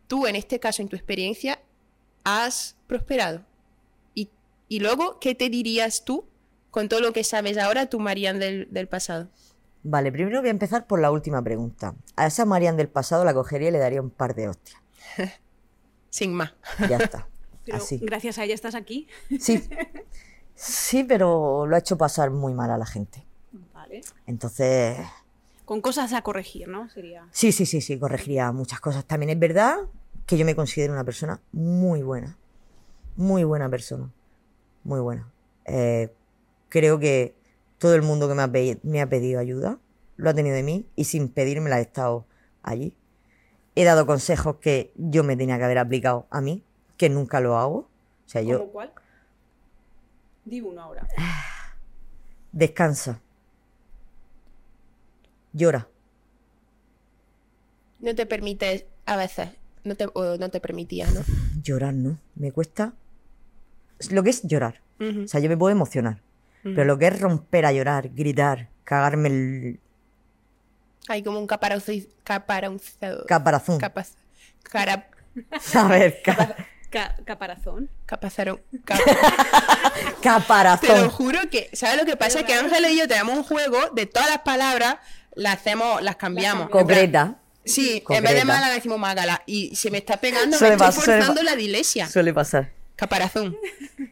[0.07, 1.61] tú en este caso, en tu experiencia,
[2.23, 3.45] has prosperado?
[4.13, 4.29] Y,
[4.69, 6.27] y luego, ¿qué te dirías tú
[6.71, 9.29] con todo lo que sabes ahora, tú, Marian, del, del pasado?
[9.87, 11.93] Vale, primero voy a empezar por la última pregunta.
[12.15, 14.81] A esa Marian del pasado la cogería y le daría un par de hostias.
[16.09, 16.53] Sin más.
[16.89, 17.27] Ya está.
[17.65, 17.99] Pero Así.
[17.99, 19.07] gracias a ella estás aquí.
[19.39, 19.67] Sí.
[20.57, 23.25] Sí, pero lo ha hecho pasar muy mal a la gente.
[23.73, 23.99] Vale.
[24.25, 24.97] Entonces,
[25.65, 26.89] Con cosas a corregir, ¿no?
[26.89, 27.27] Sería.
[27.31, 29.03] sí, sí, sí, sí, corregiría muchas cosas.
[29.03, 29.79] También es verdad
[30.25, 32.37] que yo me considero una persona muy buena.
[33.17, 34.09] Muy buena persona.
[34.85, 35.29] Muy buena.
[35.65, 36.13] Eh,
[36.69, 37.35] creo que
[37.77, 38.51] todo el mundo que me ha,
[38.83, 39.77] me ha pedido ayuda
[40.17, 42.25] lo ha tenido de mí y sin pedírmela he estado
[42.63, 42.95] allí.
[43.75, 46.63] He dado consejos que yo me tenía que haber aplicado a mí,
[46.97, 47.77] que nunca lo hago.
[47.77, 48.93] O sea, yo ¿Cómo cuál?
[50.45, 51.07] Di uno ahora.
[52.51, 53.21] descansa.
[55.53, 55.87] Llora.
[57.99, 59.49] No te permites, a veces,
[59.83, 61.21] no te, o no te permitías, ¿no?
[61.63, 62.19] Llorar, ¿no?
[62.35, 62.93] Me cuesta.
[64.11, 64.81] Lo que es llorar.
[64.99, 66.21] O sea, yo me puedo emocionar.
[66.63, 69.79] Pero lo que es romper a llorar, gritar, cagarme el
[71.07, 72.05] Hay como un caparazón.
[72.23, 73.25] Caparazón.
[73.27, 73.77] caparazón.
[73.79, 74.09] Capaz.
[74.63, 75.07] Cara.
[75.73, 76.55] A ver, ca-
[76.89, 77.89] Ca- caparazón.
[78.05, 78.61] Capazarón.
[78.85, 81.09] cap- Te lo caparazón.
[81.09, 82.43] juro que, ¿sabes lo que pasa?
[82.43, 84.97] Que Ángel y yo tenemos un juego de todas las palabras,
[85.35, 86.69] las hacemos, las cambiamos.
[86.69, 87.35] Concreta.
[87.65, 89.41] Sí, en vez de mala decimos mágala.
[89.45, 92.07] Y se me está pegando, Suele me estoy pasar, suele forzando la dilesia.
[92.07, 92.71] Suele pasar.
[92.95, 93.57] Caparazón.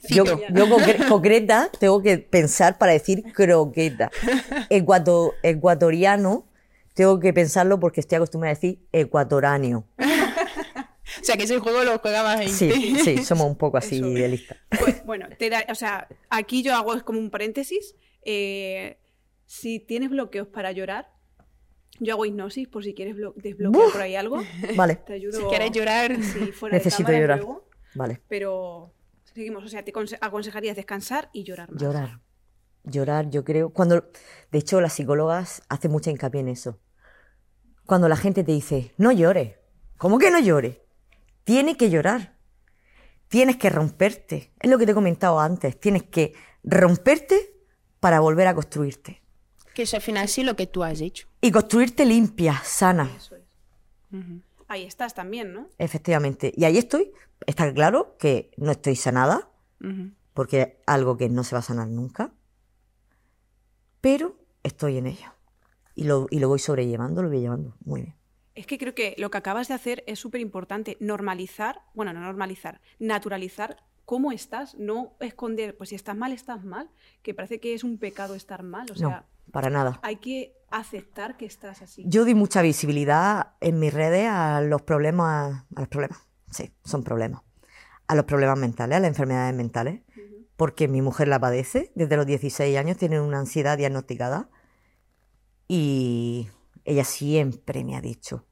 [0.09, 0.41] Yo, Cito.
[0.49, 4.11] yo concre- concreta tengo que pensar para decir croqueta.
[4.69, 6.45] Ecuato- ecuatoriano
[6.93, 9.87] tengo que pensarlo porque estoy acostumbrada a decir ecuatoráneo.
[11.21, 12.51] O sea, que ese juego lo juega más gente.
[12.53, 14.57] Sí, sí, somos un poco así de lista.
[14.79, 17.95] Pues, bueno, te da- o sea, aquí yo hago como un paréntesis.
[18.23, 18.97] eh,
[19.45, 21.11] si tienes bloqueos para llorar,
[21.99, 24.41] yo hago hipnosis por si quieres blo- desbloquear por ahí algo.
[24.75, 25.37] Vale, Te ayudo.
[25.39, 27.37] Si quieres llorar, Sí, fuera de necesito cámara llorar.
[27.39, 28.21] luego, Vale.
[28.27, 29.63] pero seguimos.
[29.63, 31.81] O sea, te conse- aconsejarías descansar y llorar más.
[31.81, 32.19] Llorar.
[32.83, 33.69] Llorar, yo creo.
[33.71, 34.09] Cuando,
[34.51, 36.79] de hecho, las psicólogas hacen mucha hincapié en eso.
[37.85, 39.55] Cuando la gente te dice, no llores.
[39.97, 40.77] ¿Cómo que no llores?
[41.43, 42.35] Tienes que llorar.
[43.27, 44.51] Tienes que romperte.
[44.59, 45.79] Es lo que te he comentado antes.
[45.79, 47.55] Tienes que romperte
[47.99, 49.21] para volver a construirte.
[49.73, 51.27] que eso al final sí lo que tú has hecho.
[51.41, 53.09] Y construirte limpia, sana.
[53.17, 53.43] Eso es.
[54.67, 55.67] Ahí estás también, ¿no?
[55.77, 56.53] Efectivamente.
[56.55, 57.11] Y ahí estoy.
[57.47, 59.49] Está claro que no estoy sanada,
[60.33, 62.31] porque es algo que no se va a sanar nunca.
[64.03, 65.33] Pero estoy en ello.
[65.95, 68.15] Y lo, y lo voy sobrellevando, lo voy llevando muy bien.
[68.53, 70.97] Es que creo que lo que acabas de hacer es súper importante.
[70.99, 76.89] Normalizar, bueno, no normalizar, naturalizar cómo estás, no esconder, pues si estás mal, estás mal,
[77.21, 78.91] que parece que es un pecado estar mal.
[78.91, 80.01] O sea, no, para nada.
[80.03, 82.03] hay que aceptar que estás así.
[82.05, 86.19] Yo di mucha visibilidad en mis redes a los problemas, a los problemas,
[86.51, 87.41] sí, son problemas,
[88.07, 90.01] a los problemas mentales, a las enfermedades mentales,
[90.63, 94.49] porque mi mujer la padece, desde los 16 años tiene una ansiedad diagnosticada
[95.67, 96.47] y
[96.85, 98.45] ella siempre me ha dicho,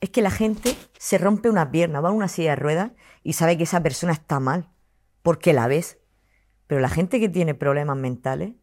[0.00, 2.90] es que la gente se rompe una pierna, va a una silla de ruedas
[3.22, 4.70] y sabe que esa persona está mal,
[5.22, 5.98] porque la ves,
[6.66, 8.54] pero la gente que tiene problemas mentales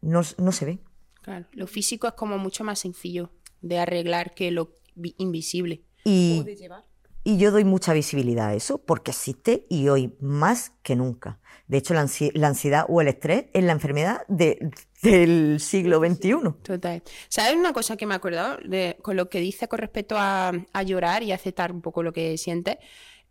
[0.00, 0.80] no, no se ve.
[1.22, 3.30] Claro, lo físico es como mucho más sencillo
[3.62, 5.84] de arreglar que lo vi- invisible.
[6.02, 6.84] Y, O de llevar.
[7.24, 11.40] Y yo doy mucha visibilidad a eso porque existe y hoy más que nunca.
[11.66, 14.70] De hecho, la, ansi- la ansiedad o el estrés es la enfermedad de-
[15.02, 16.34] del siglo XXI.
[16.62, 17.02] Total.
[17.28, 20.52] ¿Sabes una cosa que me he acordado de, con lo que dice con respecto a,
[20.72, 22.76] a llorar y aceptar un poco lo que sientes?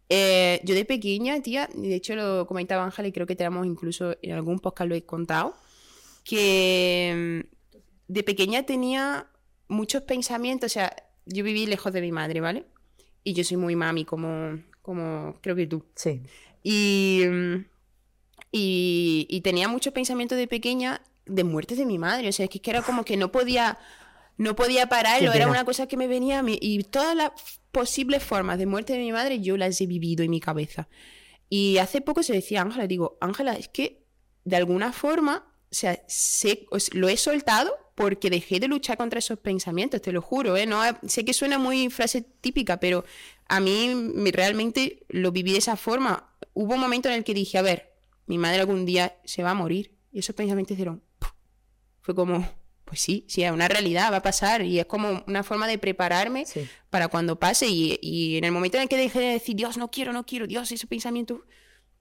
[0.10, 3.66] Eh, yo de pequeña, tía, y de hecho lo comentaba Ángela y creo que tenemos
[3.66, 5.56] incluso en algún podcast lo he contado,
[6.24, 9.28] que mm, de pequeña tenía
[9.68, 12.66] muchos pensamientos, o sea, yo viví lejos de mi madre, ¿vale?
[13.24, 15.84] Y yo soy muy mami, como, como creo que tú.
[15.96, 16.22] Sí.
[16.64, 17.66] Y, mm,
[18.52, 22.30] y, y tenía muchos pensamientos de pequeña de muerte de mi madre.
[22.30, 23.78] O sea, es que, era como que no podía,
[24.38, 25.32] no podía pararlo.
[25.34, 26.58] Era una cosa que me venía a mí.
[26.62, 27.32] Y todas las
[27.72, 30.88] posibles formas de muerte de mi madre yo las he vivido en mi cabeza.
[31.50, 34.04] Y hace poco se decía a Ángela, digo, Ángela, es que
[34.44, 39.38] de alguna forma, o sea, sé- lo he soltado porque dejé de luchar contra esos
[39.40, 40.66] pensamientos, te lo juro, ¿eh?
[40.66, 43.06] No, sé que suena muy frase típica, pero
[43.48, 46.36] a mí me- realmente lo viví de esa forma.
[46.54, 47.94] Hubo un momento en el que dije, a ver,
[48.26, 49.96] mi madre algún día se va a morir.
[50.12, 51.32] Y esos pensamientos hicieron, ¡puf!
[52.02, 52.48] fue como,
[52.86, 54.64] pues sí, sí, es una realidad, va a pasar.
[54.64, 56.68] Y es como una forma de prepararme Sí.
[56.90, 57.68] para cuando pase.
[57.68, 60.26] Y, y en el momento en el que dejé de decir, Dios, no quiero, no
[60.26, 61.46] quiero, Dios, ese pensamiento,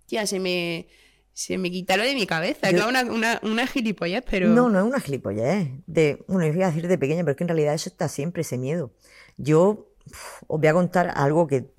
[0.09, 0.89] ya se me,
[1.33, 2.71] se me quitaron de mi cabeza.
[2.71, 2.89] Yo- Yo...
[2.89, 4.49] Una, una, una gilipollez, pero...
[4.49, 5.69] No, no es una gilipollez.
[5.87, 8.09] De, bueno, yo iba a decir de pequeña, pero es que en realidad eso está
[8.09, 8.93] siempre, ese miedo.
[9.37, 9.89] Yo
[10.47, 11.73] os voy a contar algo que,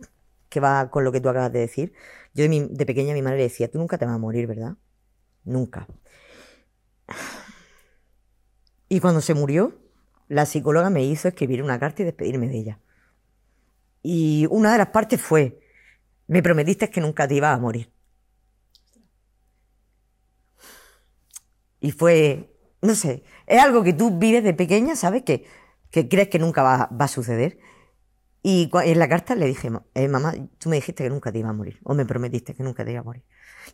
[0.50, 1.94] que va con lo que tú acabas de decir.
[2.34, 4.48] Yo de, mi- de pequeña mi madre le decía, tú nunca te vas a morir,
[4.48, 4.76] ¿verdad?
[5.44, 5.88] Nunca.
[8.90, 9.76] Y cuando se murió,
[10.28, 12.80] la psicóloga me hizo escribir una carta y despedirme de ella.
[14.02, 15.60] Y una de las partes fue,
[16.28, 17.92] me prometiste que nunca te ibas a morir.
[21.84, 22.50] Y fue,
[22.82, 25.24] no sé, es algo que tú vives de pequeña, ¿sabes?
[25.24, 25.46] Que,
[25.92, 27.60] que crees que nunca va, va a suceder.
[28.42, 31.40] Y en la carta le dije, "Ma- eh, mamá, tú me dijiste que nunca te
[31.40, 33.24] ibas a morir, o me prometiste que nunca te ibas a morir.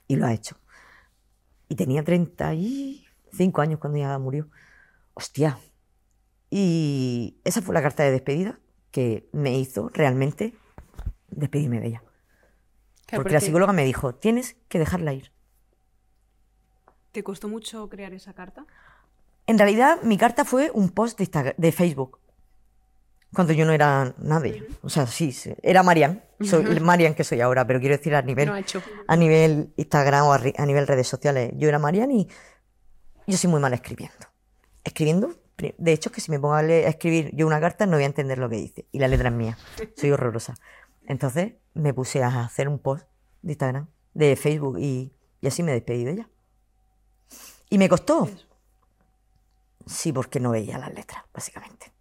[0.07, 0.57] Y lo ha hecho.
[1.67, 4.49] Y tenía 35 años cuando ella murió.
[5.13, 5.59] Hostia.
[6.49, 10.55] Y esa fue la carta de despedida que me hizo realmente
[11.29, 12.03] despedirme de ella.
[13.17, 15.31] Porque la psicóloga me dijo, tienes que dejarla ir.
[17.11, 18.65] ¿Te costó mucho crear esa carta?
[19.47, 22.19] En realidad, mi carta fue un post de, Instagram- de Facebook.
[23.33, 24.65] Cuando yo no era nadie.
[24.81, 26.23] O sea, sí, sí, era Marian.
[26.41, 28.55] Soy Marian que soy ahora, pero quiero decir a nivel, No
[29.07, 31.51] a nivel Instagram o a, nivel redes sociales.
[31.55, 32.27] Yo era Marian y
[33.27, 34.17] yo soy muy mala escribiendo.
[34.83, 37.85] Escribiendo, de hecho, es que si me pongo a, leer- a escribir yo una carta
[37.85, 38.85] no voy a entender lo que dice.
[38.91, 39.57] Y la letra es mía.
[39.95, 40.55] Soy horrorosa.
[41.05, 43.05] Entonces me puse a hacer un post
[43.41, 46.29] de Instagram, de Facebook y, y así me despedí de ella.
[47.69, 48.29] Y me costó.
[49.85, 51.91] Sí, porque no veía las letras, básicamente.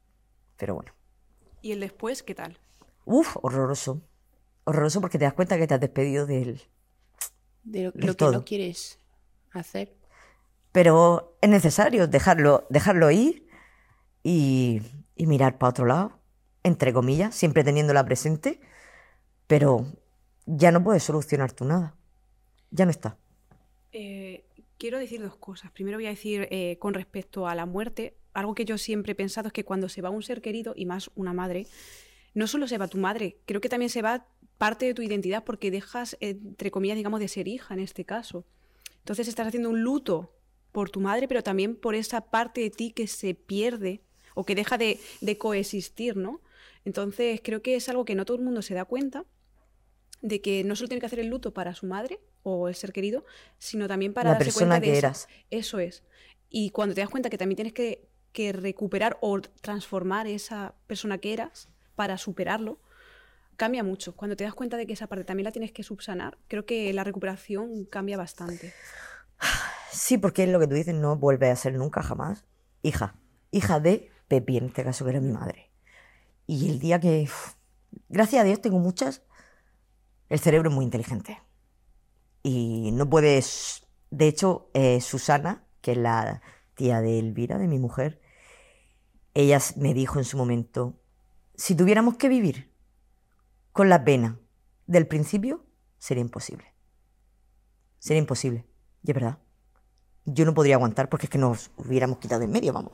[0.56, 0.92] Pero bueno.
[1.62, 2.58] ¿Y el después qué tal?
[3.04, 4.02] Uf, horroroso.
[4.64, 6.62] Horroroso porque te das cuenta que te has despedido de él.
[7.64, 8.32] De lo, Del lo que todo.
[8.32, 8.98] no quieres
[9.52, 9.94] hacer.
[10.72, 13.48] Pero es necesario dejarlo, dejarlo ir
[14.22, 14.82] y,
[15.16, 16.18] y mirar para otro lado,
[16.62, 18.60] entre comillas, siempre teniéndola presente,
[19.46, 19.86] pero
[20.46, 21.96] ya no puedes solucionar tú nada.
[22.70, 23.16] Ya no está.
[23.92, 24.27] Eh,
[24.78, 25.70] quiero decir dos cosas.
[25.72, 29.16] Primero voy a decir eh, con respecto a la muerte, algo que yo siempre he
[29.16, 31.66] pensado es que cuando se va un ser querido, y más una madre,
[32.34, 35.44] no solo se va tu madre, creo que también se va parte de tu identidad
[35.44, 38.44] porque dejas, entre comillas, digamos, de ser hija en este caso.
[38.98, 40.34] Entonces estás haciendo un luto
[40.72, 44.02] por tu madre, pero también por esa parte de ti que se pierde
[44.34, 46.40] o que deja de, de coexistir, ¿no?
[46.84, 49.24] Entonces creo que es algo que no todo el mundo se da cuenta
[50.20, 52.92] de que no solo tiene que hacer el luto para su madre o el ser
[52.92, 53.24] querido,
[53.58, 55.28] sino también para La darse persona cuenta de que eras.
[55.50, 56.02] Eso es.
[56.50, 61.18] Y cuando te das cuenta que también tienes que, que recuperar o transformar esa persona
[61.18, 62.78] que eras para superarlo,
[63.56, 64.14] cambia mucho.
[64.14, 66.92] Cuando te das cuenta de que esa parte también la tienes que subsanar, creo que
[66.92, 68.72] la recuperación cambia bastante.
[69.90, 72.44] Sí, porque es lo que tú dices, no vuelve a ser nunca jamás
[72.82, 73.16] hija.
[73.50, 75.70] Hija de Pepi, en este caso, que era mi madre.
[76.46, 77.54] Y el día que, uf,
[78.08, 79.22] gracias a Dios, tengo muchas,
[80.28, 81.40] el cerebro es muy inteligente.
[82.42, 86.40] Y no puedes, de hecho, eh, Susana, que es la
[86.74, 88.20] tía de Elvira, de mi mujer,
[89.34, 90.94] ella me dijo en su momento,
[91.54, 92.72] si tuviéramos que vivir
[93.72, 94.38] con la pena
[94.86, 95.64] del principio,
[95.98, 96.72] sería imposible.
[97.98, 98.64] Sería imposible.
[99.04, 99.38] Y es verdad.
[100.24, 102.92] Yo no podría aguantar porque es que nos hubiéramos quitado en medio, vamos.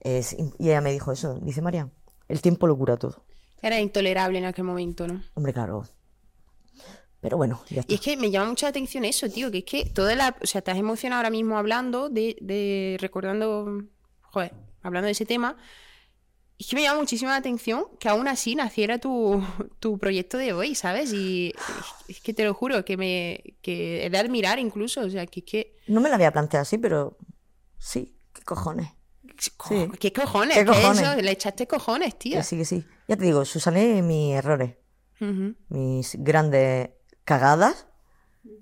[0.00, 1.34] Es- y ella me dijo eso.
[1.40, 1.90] Dice, María,
[2.28, 3.24] el tiempo lo cura todo.
[3.62, 5.22] Era intolerable en aquel momento, ¿no?
[5.34, 5.84] Hombre, claro.
[7.26, 7.92] Pero bueno, ya está.
[7.92, 10.36] Y es que me llama mucha atención eso, tío, que es que toda la...
[10.40, 12.36] O sea, has emocionado ahora mismo hablando de...
[12.40, 13.82] de recordando...
[14.22, 15.56] Joder, hablando de ese tema.
[16.56, 19.42] Es que me llama muchísima la atención que aún así naciera tu,
[19.80, 21.12] tu proyecto de hoy, ¿sabes?
[21.12, 21.52] Y
[22.06, 23.42] es que te lo juro, que me...
[23.60, 25.76] que es de admirar incluso, o sea, que es que...
[25.88, 27.18] No me la había planteado así, pero
[27.76, 28.88] sí, qué cojones.
[29.56, 29.88] co- Sí.
[29.98, 30.54] ¿Qué cojones?
[30.56, 31.00] ¿Qué ¿Qué cojones?
[31.02, 31.20] es eso?
[31.22, 32.36] Le echaste cojones, tío.
[32.36, 32.84] Que sí, que sí.
[33.08, 34.76] Ya te digo, Susané, mis errores,
[35.20, 35.54] Ujú.
[35.70, 36.90] mis grandes
[37.26, 37.86] cagadas,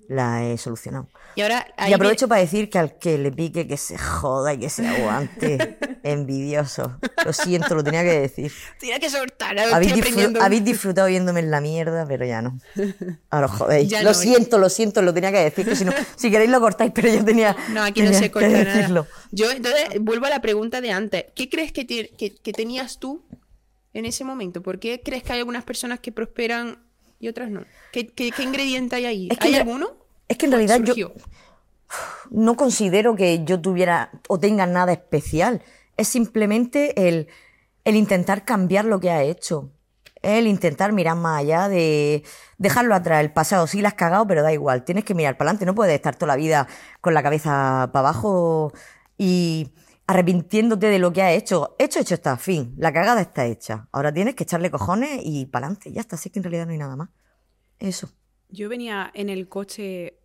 [0.09, 1.07] las he solucionado.
[1.35, 1.65] Y ahora...
[1.87, 4.87] Y aprovecho para decir que al que le pique, que se joda y que se
[4.87, 5.77] aguante.
[6.03, 6.97] Envidioso.
[7.25, 8.51] Lo siento, lo tenía que decir.
[8.79, 12.57] Tienes que soltar, Habéis, disfrutado viéndome en la mierda, pero ya no.
[13.29, 13.89] Ahora os jodéis.
[13.89, 14.13] Ya lo no.
[14.13, 15.65] siento, lo siento, lo tenía que decir.
[15.65, 18.31] Que si, no, si queréis lo cortáis, pero yo tenía, No, aquí no tenía se
[18.31, 19.05] corta nada.
[19.31, 21.25] Yo, entonces, vuelvo a la pregunta de antes.
[21.35, 23.25] ¿Qué crees que, te- que- que tenías tú
[23.93, 24.61] en ese momento?
[24.63, 26.84] ¿Por qué crees que hay algunas personas que prosperan
[27.19, 27.63] y otras no?
[27.91, 29.27] ¿Qué, qué- qué ingrediente hay ahí?
[29.31, 29.87] Es que ¿Hay en- alguno?
[30.27, 31.11] Es que en realidad yo,
[32.31, 35.61] no considero que yo tuviera o tenga nada especial.
[35.97, 37.27] Es simplemente el,
[37.83, 39.71] el intentar cambiar lo que ha hecho.
[40.21, 42.23] El intentar mirar más allá de
[42.57, 43.21] dejarlo atrás.
[43.23, 44.83] El pasado sí la has cagado, pero da igual.
[44.83, 45.65] Tienes que mirar para adelante.
[45.67, 46.67] No puedes estar toda la vida
[46.99, 48.73] con la cabeza para abajo
[49.19, 49.69] y
[50.07, 51.75] arrepintiéndote de lo que has hecho.
[51.79, 52.37] Hecho, hecho está.
[52.37, 52.73] Fin.
[52.77, 53.87] La cagada está hecha.
[53.91, 55.91] Ahora tienes que echarle cojones y para adelante.
[55.91, 56.15] Ya está.
[56.15, 57.09] Así que en realidad no hay nada más.
[57.79, 58.09] Eso.
[58.49, 60.19] Yo venía en el coche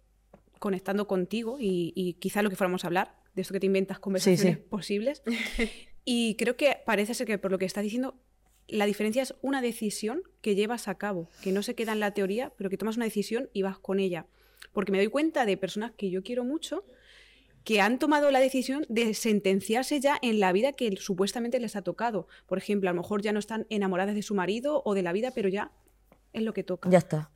[0.58, 3.98] conectando contigo y, y quizá lo que fuéramos a hablar, de esto que te inventas
[3.98, 4.62] conversaciones sí.
[4.68, 5.22] posibles.
[6.04, 8.20] Y creo que parece ser que por lo que estás diciendo,
[8.68, 12.14] la diferencia es una decisión que llevas a cabo, que no se queda en la
[12.14, 14.26] teoría, pero que tomas una decisión y vas con ella.
[14.72, 16.84] Porque me doy cuenta de personas que yo quiero mucho
[17.64, 21.82] que han tomado la decisión de sentenciarse ya en la vida que supuestamente les ha
[21.82, 22.26] tocado.
[22.46, 25.12] Por ejemplo, a lo mejor ya no están enamoradas de su marido o de la
[25.12, 25.70] vida, pero ya
[26.32, 27.30] es lo que toca Ya está.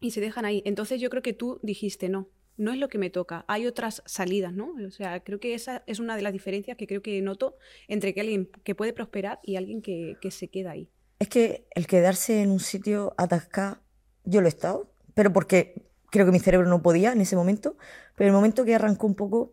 [0.00, 0.62] y se dejan ahí.
[0.64, 4.02] Entonces yo creo que tú dijiste, no, no es lo que me toca, hay otras
[4.06, 4.74] salidas, ¿no?
[4.86, 7.56] O sea, creo que esa es una de las diferencias que creo que noto
[7.88, 10.88] entre que alguien que puede prosperar y alguien que, que se queda ahí.
[11.18, 13.78] Es que el quedarse en un sitio atascado,
[14.24, 17.76] yo lo he estado, pero porque creo que mi cerebro no podía en ese momento,
[18.16, 19.52] pero el momento que arrancó un poco,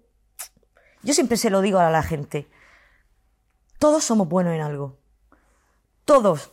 [1.05, 2.49] yo siempre se lo digo a la gente,
[3.79, 4.97] todos somos buenos en algo,
[6.03, 6.51] todos.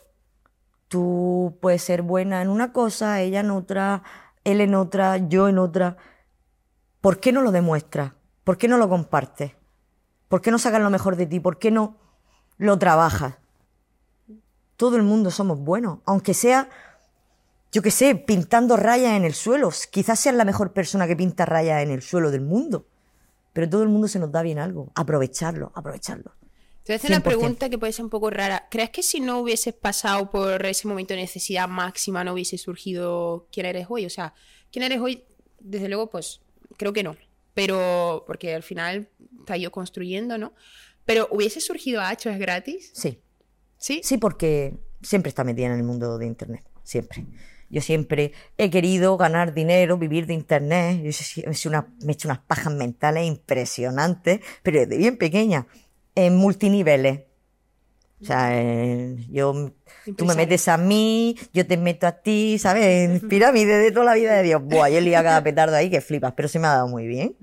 [0.88, 4.02] Tú puedes ser buena en una cosa, ella en otra,
[4.44, 5.96] él en otra, yo en otra.
[7.00, 8.12] ¿Por qué no lo demuestras?
[8.44, 9.52] ¿Por qué no lo compartes?
[10.28, 11.40] ¿Por qué no sacas lo mejor de ti?
[11.40, 11.96] ¿Por qué no
[12.58, 13.36] lo trabajas?
[14.76, 16.68] Todo el mundo somos buenos, aunque sea,
[17.70, 19.70] yo qué sé, pintando rayas en el suelo.
[19.90, 22.86] Quizás seas la mejor persona que pinta rayas en el suelo del mundo,
[23.52, 24.90] pero todo el mundo se nos da bien algo.
[24.94, 26.32] Aprovecharlo, aprovecharlo.
[26.84, 27.22] Te voy a hacer una 100%.
[27.22, 28.66] pregunta que puede ser un poco rara.
[28.70, 33.46] ¿Crees que si no hubieses pasado por ese momento de necesidad máxima no hubiese surgido
[33.52, 34.04] quién eres hoy?
[34.04, 34.34] O sea,
[34.72, 35.24] quién eres hoy,
[35.60, 36.40] desde luego, pues
[36.76, 37.16] creo que no.
[37.54, 39.08] Pero, porque al final
[39.46, 40.54] te has ido construyendo, ¿no?
[41.04, 43.20] Pero hubiese surgido a es gratis, Sí,
[43.76, 44.00] ¿sí?
[44.02, 47.26] sí, porque siempre está metida en el mundo de Internet, siempre.
[47.72, 50.98] Yo siempre he querido ganar dinero, vivir de Internet.
[51.02, 55.66] Yo he hecho una- me he hecho unas pajas mentales impresionantes, pero desde bien pequeña,
[56.14, 57.22] en multiniveles.
[58.20, 59.72] O sea, eh, yo,
[60.16, 62.84] tú me metes a mí, yo te meto a ti, ¿sabes?
[63.10, 64.62] En pirámide de toda la vida de Dios.
[64.62, 67.06] Buah, yo he liado cada petardo ahí que flipas, pero se me ha dado muy
[67.08, 67.34] bien.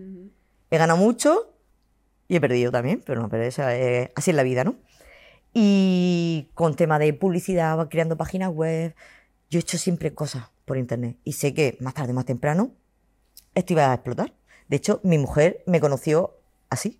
[0.71, 1.53] He ganado mucho
[2.29, 4.75] y he perdido también, pero no, pero esa es- así es la vida, ¿no?
[5.53, 8.93] Y con tema de publicidad, creando páginas web,
[9.49, 12.71] yo he hecho siempre cosas por internet y sé que más tarde, más temprano,
[13.55, 14.33] esto iba a explotar.
[14.67, 16.37] De hecho, mi mujer me conoció
[16.69, 16.99] así.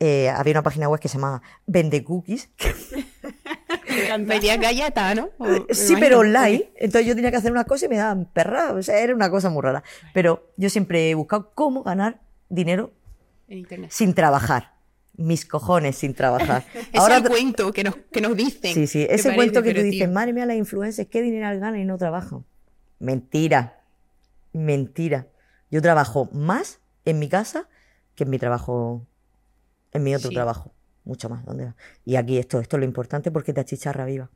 [0.00, 2.48] Eh, había una página web que se llamaba Vende Cookies.
[4.20, 5.30] Vendía galleta, ¿no?
[5.38, 6.70] O- Sí, pero online.
[6.76, 8.72] Entonces yo tenía que hacer una cosa y me daban perra.
[8.72, 9.82] O sea, era una cosa muy rara.
[10.14, 12.92] Pero yo siempre he buscado cómo ganar dinero
[13.48, 13.90] En internet.
[13.92, 14.74] sin trabajar.
[15.18, 16.64] Mis cojones sin trabajar.
[16.92, 18.72] Es Ahora el cuento que nos, que nos dicen.
[18.72, 19.34] Sí, sí, ¿Te ese parece?
[19.36, 22.44] cuento que tú tío, dices, madre mía, las influencers, ¿qué dinero ganan y no trabajan?
[23.00, 23.82] Mentira,
[24.52, 25.26] mentira.
[25.70, 27.68] Yo trabajo más en mi casa
[28.14, 29.06] que en mi trabajo,
[29.92, 30.34] en mi otro Sí.
[30.34, 30.72] trabajo.
[31.04, 31.44] Mucho más.
[31.44, 31.76] ¿Dónde va?
[32.04, 34.30] Y aquí esto, esto es lo importante porque te achicharra viva.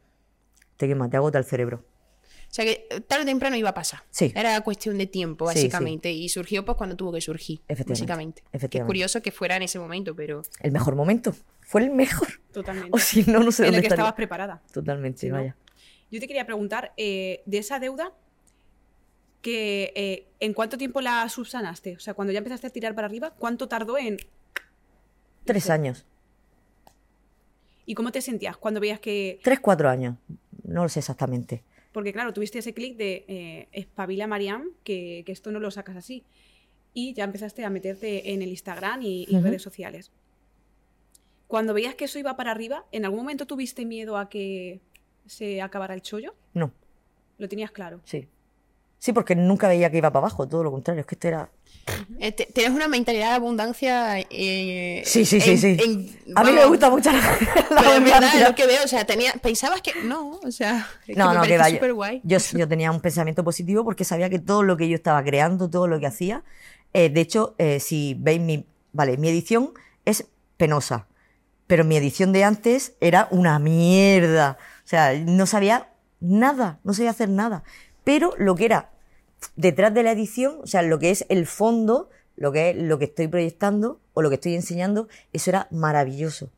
[0.77, 1.85] Te quema, te agota el cerebro.
[2.53, 4.03] O sea que eh, tarde o temprano iba a pasar.
[4.11, 4.31] Sí.
[4.37, 5.59] Era cuestión de tiempo, Sí, sí.
[5.69, 6.13] básicamente.
[6.13, 7.63] Y surgió pues cuando tuvo que surgir.
[7.67, 8.69] Efectivamente, Básicamente.
[8.69, 10.43] Que es curioso que fuera en ese momento, pero.
[10.61, 11.35] El mejor momento.
[11.63, 12.29] Fue el mejor.
[12.53, 12.91] Totalmente.
[12.95, 13.95] O si no, no sé en dónde el que estaría.
[14.03, 14.61] estabas preparada.
[14.71, 15.37] Totalmente, Sí, ¿no?
[15.37, 15.57] vaya.
[16.11, 18.13] Yo te quería preguntar, eh, de esa deuda,
[19.41, 21.97] que, eh, ¿en cuánto tiempo la subsanaste?
[21.97, 24.19] O sea, cuando ya empezaste a tirar para arriba, ¿cuánto tardó en...?
[25.47, 26.05] Tres años.
[27.87, 29.41] ¿Y cómo te sentías cuando veías que...
[29.43, 30.17] Tres, cuatro años.
[30.65, 31.65] No lo sé exactamente.
[31.93, 35.97] Porque claro, tuviste ese clic de eh, espabila Mariam, que, que esto no lo sacas
[35.97, 36.25] así.
[36.95, 40.11] Y ya empezaste a meterte en el Instagram y, redes sociales.
[41.47, 44.81] Cuando veías que eso iba para arriba, ¿en algún momento tuviste miedo a que
[45.27, 46.35] se acabara el chollo?
[46.55, 46.73] No,
[47.39, 48.01] Lo tenías claro.
[48.05, 48.27] sí.
[49.03, 51.49] Sí, porque nunca veía que iba para abajo, todo lo contrario, es que esto era...
[52.21, 54.21] Eh, Tienes una mentalidad de abundancia.
[54.31, 55.77] eh, Sí, sí, sí, en- sí.
[55.83, 57.19] en- A mí me gusta mucho la,
[57.71, 59.93] la Pero en verdad, lo que veo, o sea, tenía, pensabas que.
[60.05, 61.75] No, o sea, es No, que me no, que vaya.
[61.75, 62.21] súper guay.
[62.23, 65.69] Yo, yo tenía un pensamiento positivo porque sabía que todo lo que yo estaba creando,
[65.69, 66.45] todo lo que hacía,
[66.93, 69.73] eh, de hecho, eh, si veis mi, vale, mi edición
[70.05, 71.09] es penosa,
[71.67, 74.59] pero mi edición de antes era una mierda.
[74.85, 75.89] O sea, no sabía
[76.21, 77.65] nada, no sabía hacer nada.
[78.05, 78.91] Pero lo que era
[79.57, 82.99] detrás de la edición, o sea, lo que es el fondo, lo que es lo
[82.99, 86.51] que estoy proyectando o lo que estoy enseñando, eso era maravilloso.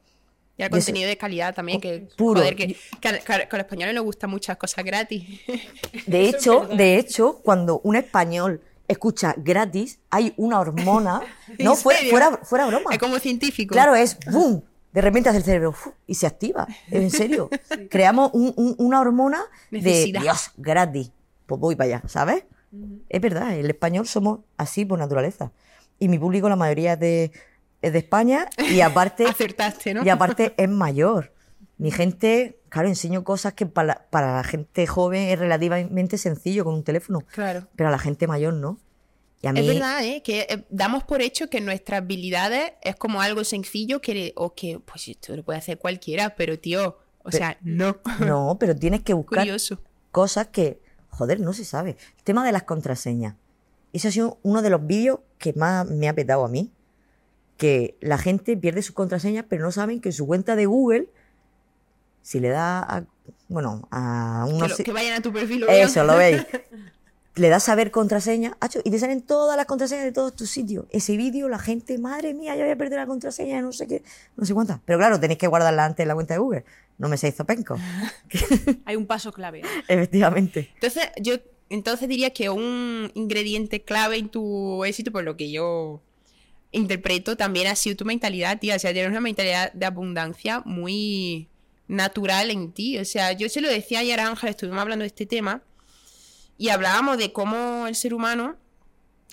[0.56, 2.40] Y el contenido de calidad también, que, Puro.
[2.40, 3.12] joder, que, que, a-
[3.50, 5.40] los españoles les gustan muchas cosas gratis.
[6.06, 11.22] De hecho, de hecho, cuando un español escucha gratis, hay una hormona.
[11.58, 12.90] No, ¿En fuera, fuera, fuera broma.
[12.92, 13.72] es como científico.
[13.72, 14.62] Claro, es boom.
[14.92, 15.74] De repente hace el cerebro
[16.06, 16.68] y se activa.
[16.88, 17.50] En serio.
[17.90, 19.42] Creamos un- un- una hormona
[19.72, 20.20] Necesidad.
[20.20, 21.10] de Dios, gratis.
[21.46, 22.44] Pues voy para allá, ¿sabes?
[23.08, 25.52] Es verdad, el español somos así por naturaleza.
[25.98, 27.32] Y mi público, la mayoría es de,
[27.82, 30.04] es de España y aparte Acertaste, ¿no?
[30.04, 31.32] y aparte es mayor.
[31.78, 36.74] Mi gente, claro, enseño cosas que para, para la gente joven es relativamente sencillo con
[36.74, 37.66] un teléfono, Claro.
[37.76, 38.78] pero a la gente mayor no.
[39.42, 40.22] Y a mí, Es verdad, ¿eh?
[40.24, 44.80] Que eh, damos por hecho que nuestras habilidades es como algo sencillo que, o que,
[44.80, 47.96] pues esto lo puede hacer cualquiera, pero tío, o sea, no.
[48.20, 49.80] no, pero tienes que buscar Curioso.
[50.12, 50.80] cosas que,
[51.14, 51.96] joder, no se sabe.
[52.18, 53.34] El tema de las contraseñas.
[53.92, 56.72] Eso ha sido uno de los vídeos que más me ha petado a mí.
[57.56, 61.08] Que la gente pierde sus contraseñas, pero no saben que su cuenta de Google,
[62.22, 63.04] si le da a,
[63.48, 64.78] bueno, a Que, unos...
[64.78, 65.64] lo- que vayan a tu perfil.
[65.68, 66.44] Eso, lo veis.
[67.36, 70.50] Le das a ver contraseña, acho, y te salen todas las contraseñas de todos tus
[70.50, 70.86] sitios.
[70.90, 74.04] Ese vídeo, la gente, madre mía, ya voy a perder la contraseña, no sé qué,
[74.36, 74.78] no sé cuántas.
[74.84, 76.64] Pero claro, tenéis que guardarla antes en la cuenta de Google.
[76.96, 77.76] No me seáis zopenco.
[78.84, 79.62] Hay un paso clave.
[79.88, 80.70] Efectivamente.
[80.74, 81.34] Entonces, yo
[81.70, 86.00] entonces diría que un ingrediente clave en tu éxito, por lo que yo
[86.70, 88.76] interpreto, también ha sido tu mentalidad, tía.
[88.76, 91.48] O sea, tienes una mentalidad de abundancia muy
[91.88, 92.98] natural en ti.
[92.98, 95.62] O sea, yo se lo decía ayer a Ángel, estuvimos hablando de este tema,
[96.58, 98.56] y hablábamos de cómo el ser humano,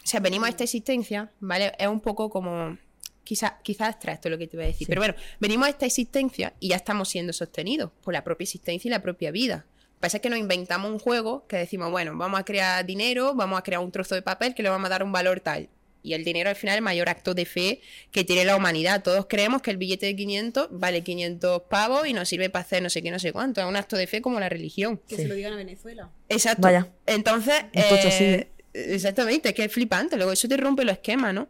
[0.03, 1.73] o sea, venimos a esta existencia, ¿vale?
[1.77, 2.77] Es un poco como,
[3.23, 4.89] quizás quizás abstracto lo que te voy a decir, Sí.
[4.89, 8.89] pero bueno, venimos a esta existencia y ya estamos siendo sostenidos por la propia existencia
[8.89, 9.65] y la propia vida.
[9.99, 13.62] Pasa que nos inventamos un juego que decimos, bueno, vamos a crear dinero, vamos a
[13.62, 15.69] crear un trozo de papel que le vamos a dar un valor tal.
[16.03, 19.03] Y el dinero al final es el mayor acto de fe que tiene la humanidad.
[19.03, 22.81] Todos creemos que el billete de 500 vale 500 pavos y nos sirve para hacer
[22.81, 23.61] no sé qué, no sé cuánto.
[23.61, 24.99] Es un acto de fe como la religión.
[25.07, 25.21] Que Sí.
[25.23, 26.09] se lo digan a Venezuela.
[26.29, 26.63] Exacto.
[26.63, 26.87] Vaya.
[27.05, 30.15] Entonces, así, eh, exactamente, es que es flipante.
[30.17, 31.47] Luego eso te rompe los esquemas, ¿no?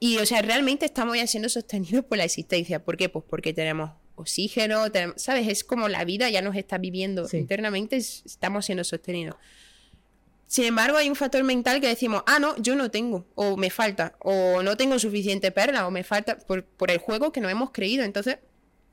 [0.00, 2.82] Y, o sea, realmente estamos ya siendo sostenidos por la existencia.
[2.82, 3.08] ¿Por qué?
[3.08, 5.46] Pues porque tenemos oxígeno, tenemos- ¿sabes?
[5.48, 7.36] Es como la vida ya nos está viviendo Sí.
[7.38, 9.36] internamente, es- estamos siendo sostenidos.
[10.52, 13.70] Sin embargo, hay un factor mental que decimos, ah, no, yo no tengo, o me
[13.70, 17.48] falta, o no tengo suficiente perla, o me falta por, por el juego que no
[17.48, 18.04] hemos creído.
[18.04, 18.36] Entonces,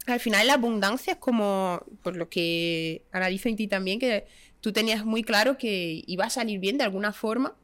[0.06, 4.26] al final la abundancia es como, por lo que analizo en ti también, que
[4.62, 7.58] tú tenías muy claro que iba a salir bien de alguna forma.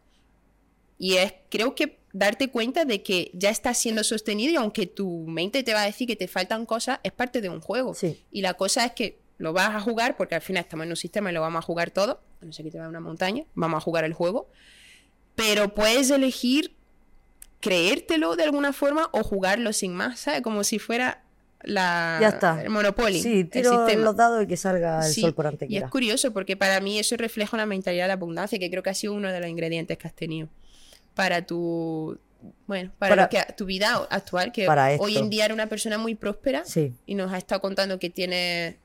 [0.98, 5.24] Y es, creo que darte cuenta de que ya estás siendo sostenido y aunque tu
[5.26, 7.94] mente te va a decir que te faltan cosas, es parte de un juego.
[7.94, 8.22] Sí.
[8.30, 10.96] Y la cosa es que lo vas a jugar porque al final estamos en un
[10.96, 12.22] sistema y lo vamos a jugar todo.
[12.42, 14.50] A No sé que te va a una montaña, vamos a jugar el juego.
[15.36, 16.74] Pero puedes elegir
[17.60, 20.42] creértelo de alguna forma o jugarlo sin más, ¿sabes?
[20.42, 21.24] Como si fuera
[21.64, 22.62] la, Ya está.
[22.62, 23.20] el Monopoly.
[23.22, 24.04] Sí, el tiro sistema.
[24.04, 26.80] los dados y que salga el Sí, sol por ante Y es curioso porque para
[26.80, 29.50] mí eso refleja una mentalidad de abundancia que creo que ha sido uno de los
[29.50, 30.48] ingredientes que has tenido
[31.16, 32.20] para tu
[32.68, 35.66] bueno, para, Para- lo que, tu vida actual, que Para hoy en día eres una
[35.66, 38.78] persona muy próspera Sí, y nos ha estado contando que tiene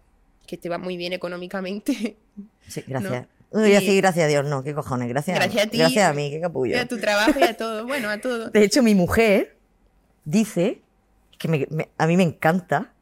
[0.50, 2.16] que te va muy bien económicamente.
[2.68, 3.26] sí, gracias.
[3.52, 3.60] No.
[3.62, 5.78] A Y- decir gracias a Dios, no, qué cojones, gracias, Gracias a ti.
[5.78, 6.76] Gracias a mí, qué capullo.
[6.76, 8.50] Y a tu trabajo y a todo, bueno, a todo.
[8.50, 9.56] De hecho, mi mujer
[10.24, 10.80] dice
[11.38, 12.92] que me- me- a mí me encanta.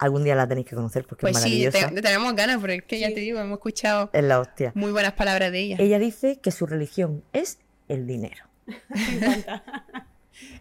[0.00, 1.88] Algún día la tenéis que conocer porque Pues es sí, maravillosa.
[1.88, 3.14] te, te tenemos ganas, porque es que ya Sí.
[3.14, 4.70] te digo, hemos escuchado Es la hostia.
[4.76, 5.76] muy buenas palabras de ella.
[5.80, 8.44] Ella dice que su religión es el dinero.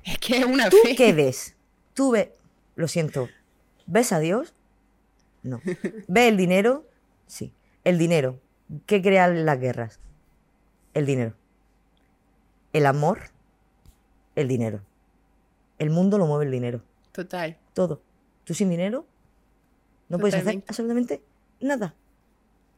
[0.03, 0.95] Es que es una ¿Tú fe.
[0.95, 1.55] qué ves?
[1.93, 2.29] Tú ves,
[2.75, 3.29] lo siento,
[3.85, 4.55] ¿ves a Dios?
[5.47, 5.61] No.
[6.07, 6.85] ¿Ves el dinero?
[7.25, 7.53] Sí.
[7.83, 8.39] El dinero.
[8.85, 9.99] ¿Qué crea las guerras?
[10.93, 11.33] El dinero.
[12.73, 13.19] El amor,
[14.35, 14.81] el dinero.
[15.79, 16.83] El mundo lo mueve el dinero.
[17.11, 17.57] Total.
[17.73, 18.01] Todo.
[18.43, 19.05] Tú sin dinero
[20.09, 21.21] no puedes hacer absolutamente
[21.59, 21.95] nada.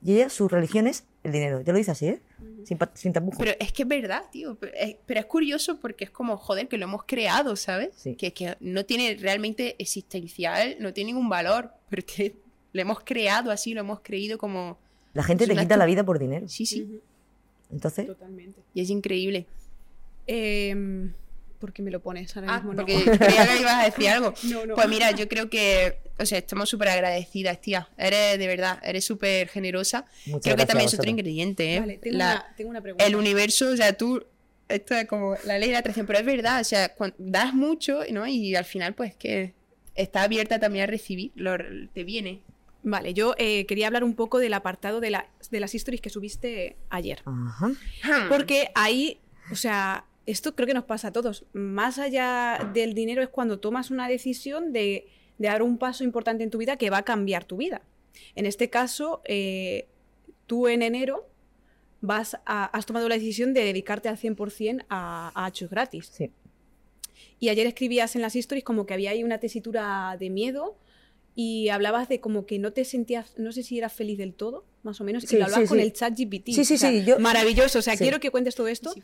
[0.04, 1.64] Y ella, su religión es el dinero.
[1.64, 2.22] Te lo dice así, ¿eh?
[2.64, 3.38] Sin, sin tapujos.
[3.38, 4.56] Pero es que es verdad, tío.
[4.56, 7.90] Pero es, pero es curioso porque es como, joder, que lo hemos creado, ¿sabes?
[7.96, 8.16] Sí.
[8.16, 12.36] Que, que no tiene realmente existencial, no tiene ningún valor, pero que
[12.74, 14.78] lo hemos creado así, lo hemos creído como...
[15.14, 16.48] La gente te quita la vida por dinero.
[16.48, 16.84] Sí, sí.
[16.84, 17.02] Ujú,
[17.72, 18.62] Entonces, Totalmente.
[18.74, 19.46] Y es increíble.
[20.28, 21.12] Em,
[21.60, 22.74] ¿Por qué me lo pones ahora Ah, mismo?
[22.74, 22.86] No.
[22.86, 24.34] porque creía que ibas a decir algo.
[24.44, 24.76] No, no.
[24.76, 27.90] Pues mira, yo creo que, o sea, estamos súper agradecidas, tía.
[27.98, 30.06] Eres de verdad, eres súper generosa.
[30.28, 31.80] Muchas creo que también es otro ingrediente, ¿eh?
[31.82, 33.06] Vale, tengo, La- una, tengo una pregunta.
[33.06, 34.24] el universo, o sea, tú,
[34.70, 38.02] esto es como la ley de la atracción, pero es verdad, o sea, das mucho,
[38.12, 38.26] ¿no?
[38.28, 39.54] Y al final, pues que
[39.96, 41.58] está abierta también a recibir, lo,
[41.94, 42.40] te viene.
[42.90, 46.10] Vale, yo eh, quería hablar un poco del apartado de, la- de las stories que
[46.10, 47.22] subiste ayer.
[47.26, 47.72] Ajá.
[48.30, 49.20] Porque ahí,
[49.52, 51.46] o sea, esto creo que nos pasa a todos.
[51.54, 56.44] Más allá del dinero es cuando tomas una decisión de, de dar un paso importante
[56.44, 57.82] en tu vida que va a cambiar tu vida.
[58.36, 59.88] En este caso, eh,
[60.48, 61.28] tú en enero
[62.02, 66.10] vas a- has tomado la decisión de dedicarte al 100% a, a Hachos gratis.
[66.12, 66.32] Sí.
[67.40, 70.78] Y ayer escribías en las stories como que había ahí una tesitura de miedo
[71.42, 74.66] y hablabas de como que no te sentías, no sé si eras feliz del todo,
[74.84, 75.84] más o menos, Sí, y lo hablabas sí, con sí.
[75.86, 76.52] el chat GPT.
[76.52, 78.00] Sí, sí, sí, yo- Maravilloso, o sea, Sí.
[78.00, 78.92] quiero que cuentes todo esto.
[78.94, 79.02] ¿Y-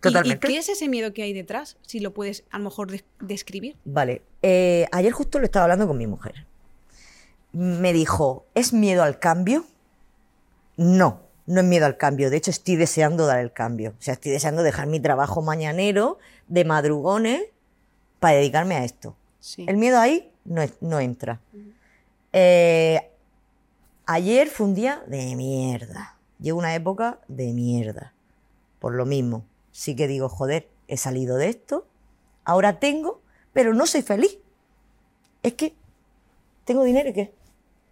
[0.00, 0.48] Totalmente.
[0.48, 1.76] ¿Y, qué es ese miedo que hay detrás?
[1.82, 3.76] Si lo puedes a lo mejor des- describir.
[3.84, 4.22] Vale.
[4.42, 6.46] eh, ayer justo lo estaba hablando con mi mujer.
[7.52, 9.64] Me dijo, ¿es miedo al cambio?
[10.76, 12.28] No, no es miedo al cambio.
[12.30, 13.94] De hecho, estoy deseando dar el cambio.
[13.98, 16.18] O sea, estoy deseando dejar mi trabajo mañanero
[16.48, 17.42] de madrugones
[18.20, 19.16] para dedicarme a esto.
[19.40, 19.64] Sí.
[19.68, 21.40] El miedo ahí no, entra.
[22.32, 23.10] Eh,
[24.06, 26.16] ayer fue un día de mierda.
[26.40, 28.12] Llevo una época de mierda.
[28.78, 29.44] Por lo mismo.
[29.72, 31.86] Sí que digo, joder, he salido de esto.
[32.44, 33.20] Ahora tengo,
[33.52, 34.38] pero no soy feliz.
[35.42, 35.74] Es que
[36.64, 37.32] tengo dinero y ¿qué?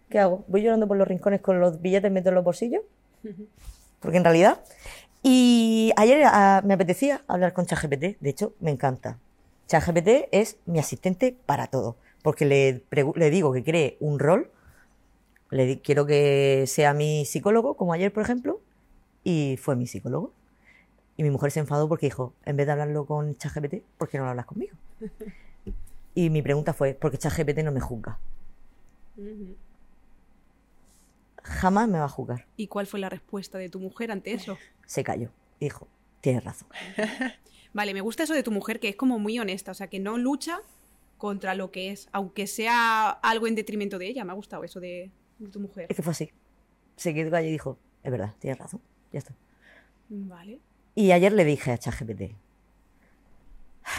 [0.09, 0.45] ¿Qué hago?
[0.47, 2.81] ¿Voy llorando por los rincones con los billetes meto en los bolsillos?
[3.99, 4.61] Porque en realidad...
[5.23, 8.19] Y ayer ah, me apetecía hablar con ChatGPT.
[8.21, 9.17] De hecho, me encanta.
[9.67, 11.97] ChatGPT es mi asistente para todo.
[12.27, 12.83] Porque le,
[13.15, 14.51] le digo que cree un rol.
[15.49, 18.59] Le di- quiero que sea mi psicólogo, como ayer, por ejemplo.
[19.23, 20.33] Y fue mi psicólogo.
[21.15, 24.17] Y mi mujer se enfadó porque dijo, en vez de hablarlo con ChatGPT, ¿por qué
[24.17, 24.75] no lo hablas conmigo?
[26.15, 28.19] Y mi pregunta fue, ¿por qué ChatGPT no me juzga?
[31.43, 32.45] Jamás me va a juzgar.
[32.57, 34.57] ¿Y cuál fue la respuesta de tu mujer ante eso?
[34.85, 35.29] Se cayó.
[35.61, 35.87] Dijo,
[36.19, 36.67] tienes razón.
[37.73, 39.99] Vale, me gusta eso de tu mujer, que es como muy honesta, o sea, que
[39.99, 40.59] no lucha
[41.17, 44.23] contra lo que es, aunque sea algo en detrimento de ella.
[44.23, 45.87] Me ha gustado eso de, de tu mujer.
[45.89, 46.31] Es que fue así.
[46.95, 48.81] Se quedó allí y dijo, es verdad, tienes razón.
[49.11, 49.33] Ya está.
[50.09, 50.59] Vale.
[50.95, 52.33] Y ayer le dije a ChatGPT,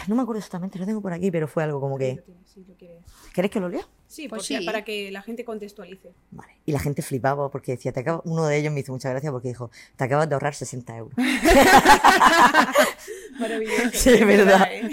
[0.07, 2.47] no me acuerdo exactamente, lo tengo por aquí, pero fue algo como que, lo tienes,
[2.47, 3.03] sí, lo quieres.
[3.33, 3.81] ¿querés que lo lea?
[4.07, 4.59] Sí, Pues sí.
[4.65, 6.13] para que la gente contextualice.
[6.31, 6.53] Vale.
[6.65, 8.21] Y la gente flipaba porque decía, te acabo...
[8.25, 11.13] uno de ellos me hizo mucha gracia porque dijo, te acabas de ahorrar 60 euros.
[13.39, 13.89] Maravilloso.
[13.93, 14.67] Sí, es verdad.
[14.71, 14.91] ¿eh?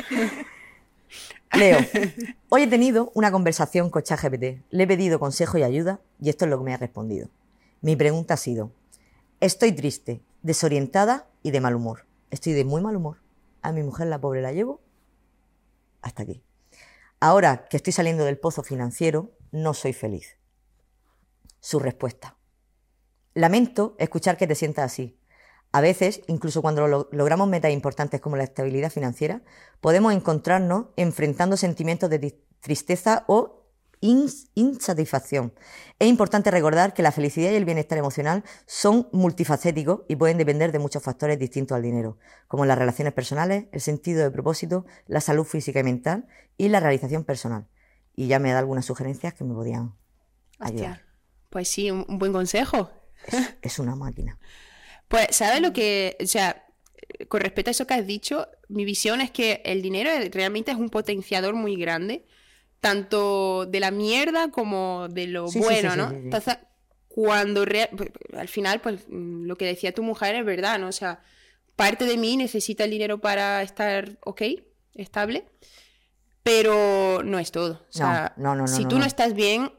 [1.55, 1.79] Leo,
[2.49, 4.65] hoy he tenido una conversación con ChatGPT.
[4.71, 7.29] Le he pedido consejo y ayuda y esto es lo que me ha respondido.
[7.81, 8.73] Mi pregunta ha sido,
[9.41, 12.07] estoy triste, desorientada y de mal humor.
[12.31, 13.19] Estoy de muy mal humor.
[13.63, 14.81] A mi mujer, la pobre, la llevo
[16.03, 16.43] hasta aquí.
[17.21, 20.37] Ahora que estoy saliendo del pozo financiero, no soy feliz.
[21.61, 22.37] Su respuesta.
[23.35, 25.19] Lamento escuchar que te sientas así.
[25.77, 29.43] A veces, incluso cuando lo- logramos metas importantes como la estabilidad financiera,
[29.83, 33.67] podemos encontrarnos enfrentando sentimientos de tri- tristeza o
[34.01, 35.53] ins- insatisfacción.
[35.99, 40.73] Es importante recordar que la felicidad y el bienestar emocional son multifacéticos y pueden depender
[40.73, 42.17] de muchos factores distintos al dinero,
[42.49, 46.81] como las relaciones personales, el sentido de propósito, la salud física y mental y la
[46.81, 47.67] realización personal.
[48.15, 49.95] Y ya me da algunas sugerencias que me podían
[50.59, 50.91] ayudar.
[50.93, 51.07] Hostia.
[51.51, 52.89] Pues sí, un, un buen consejo.
[53.27, 54.39] Es, es una máquina.
[55.09, 56.67] Pues, ¿sabes lo que, o sea,
[57.29, 60.77] con respecto a eso que has dicho, mi visión es que el dinero realmente es
[60.77, 62.25] un potenciador muy grande,
[62.81, 66.11] tanto de la mierda como de lo Sí, bueno, sí, sí, ¿no?
[66.11, 66.59] Entonces,
[67.09, 70.89] cuando pues, al final, pues lo que decía tu mujer es verdad, ¿no?
[70.89, 71.23] O sea,
[71.75, 74.43] parte de mí necesita el dinero para estar ok,
[74.95, 75.45] estable,
[76.43, 77.85] pero no es todo.
[77.89, 79.73] O sea, No, no, no, no, si tú no estás bien,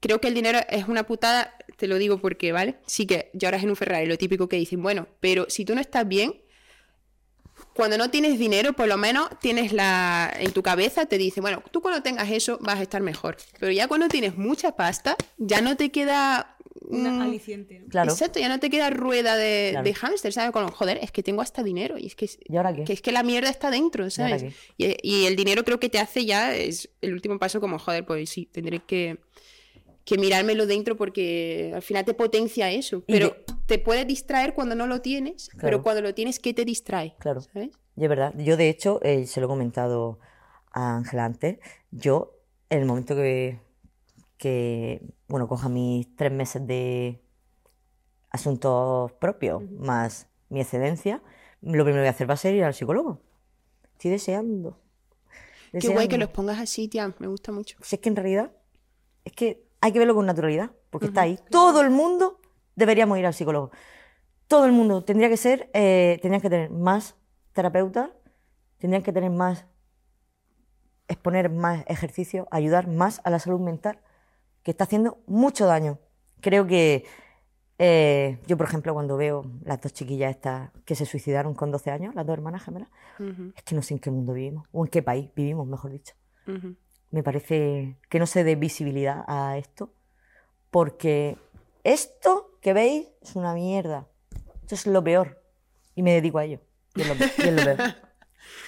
[0.00, 2.76] creo que el dinero es una putada, te lo digo porque, ¿vale?
[2.86, 5.80] Sí que lloras en un Ferrari, lo típico que dicen, bueno, pero si tú no
[5.80, 6.40] estás bien,
[7.72, 11.62] cuando no tienes dinero, por lo menos tienes la en tu cabeza te dice, bueno,
[11.70, 13.36] tú cuando tengas eso vas a estar mejor.
[13.58, 16.56] Pero ya cuando tienes mucha pasta, ya no te queda
[16.88, 17.80] Un mm, aliciente.
[17.80, 17.88] ¿no?
[17.88, 18.12] Claro.
[18.12, 19.84] Exacto, ya no te queda rueda de, Claro.
[19.84, 20.50] de hámster, ¿sabes?
[20.52, 22.84] Con, joder, es que tengo hasta dinero y es que, ¿Y ahora qué?
[22.84, 24.44] que es que la mierda está dentro, ¿sabes?
[24.76, 28.04] Y, y el dinero creo que te hace ya, es el último paso como, joder,
[28.04, 29.18] pues sí, tendré que,
[30.04, 33.02] que mirármelo dentro porque al final te potencia eso.
[33.06, 35.62] Pero de- te puedes distraer cuando no lo tienes, Claro.
[35.62, 37.14] pero cuando lo tienes, ¿qué te distrae?
[37.18, 37.40] Claro.
[37.40, 37.70] ¿Sabes?
[37.96, 38.34] Y es verdad.
[38.36, 40.18] Yo, de hecho, eh, se lo he comentado
[40.72, 41.58] a Ángela antes.
[41.90, 42.38] Yo,
[42.68, 43.60] en el momento que,
[44.36, 47.20] que bueno, coja mis tres meses de
[48.30, 51.22] asuntos propios más mi excedencia,
[51.62, 53.20] lo primero que voy a hacer va a ser ir al psicólogo.
[53.92, 54.78] Estoy deseando.
[55.72, 56.16] Qué guay que deseando.
[56.18, 57.14] los pongas así, tía.
[57.18, 57.76] Me gusta mucho.
[57.80, 58.52] Si es que en realidad
[59.24, 61.38] es que hay que verlo con naturalidad, porque está ahí.
[61.50, 62.40] Todo el mundo
[62.74, 63.70] deberíamos ir al psicólogo.
[64.48, 67.16] Todo el mundo tendría que ser, eh, tendrían que tener más
[67.52, 68.08] terapeutas,
[68.78, 69.66] tendrían que tener más,
[71.06, 74.00] exponer más ejercicio, ayudar más a la salud mental,
[74.62, 75.98] que está haciendo mucho daño.
[76.40, 77.04] Creo que
[77.78, 81.90] eh, yo, por ejemplo, cuando veo las dos chiquillas estas que se suicidaron con 12
[81.90, 82.88] años, las dos hermanas gemelas,
[83.54, 86.14] es que no sé en qué mundo vivimos, o en qué país vivimos, mejor dicho
[86.46, 86.74] ujú.
[87.14, 89.92] Me parece que no se dé visibilidad a esto,
[90.70, 91.36] porque
[91.84, 94.08] esto que veis es una mierda.
[94.62, 95.40] Esto es lo peor.
[95.94, 96.60] Y me dedico a ello.
[96.94, 97.78] Y es lo, y es lo peor.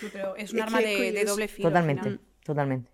[0.01, 1.69] Sí, Pero es Es un arma que de, es de doble filo.
[1.69, 2.91] al Totalmente, totalmente.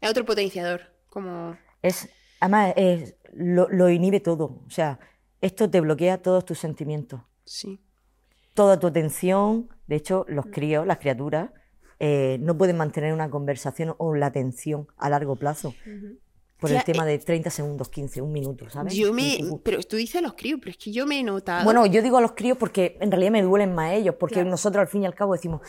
[0.00, 0.82] Es otro potenciador.
[1.08, 1.56] Como.
[1.82, 2.08] Es,
[2.40, 4.60] además, es- lo, lo inhibe todo.
[4.66, 4.98] O sea,
[5.40, 7.80] esto te bloquea todos tus sentimientos, Sí.
[8.54, 9.68] toda tu atención.
[9.86, 11.50] De hecho, los críos, las criaturas,
[12.00, 15.74] eh, no pueden mantener una conversación o la atención a largo plazo.
[16.58, 18.92] Por el tema de 30 segundos, 15, un minuto, ¿sabes?
[18.94, 19.38] Yo me.
[19.62, 21.64] Pero tú dices a los críos, pero es que yo me he notado.
[21.64, 24.50] Bueno, yo digo a los críos porque en realidad me duelen más ellos, porque Claro.
[24.50, 25.62] nosotros al fin y al cabo decimos,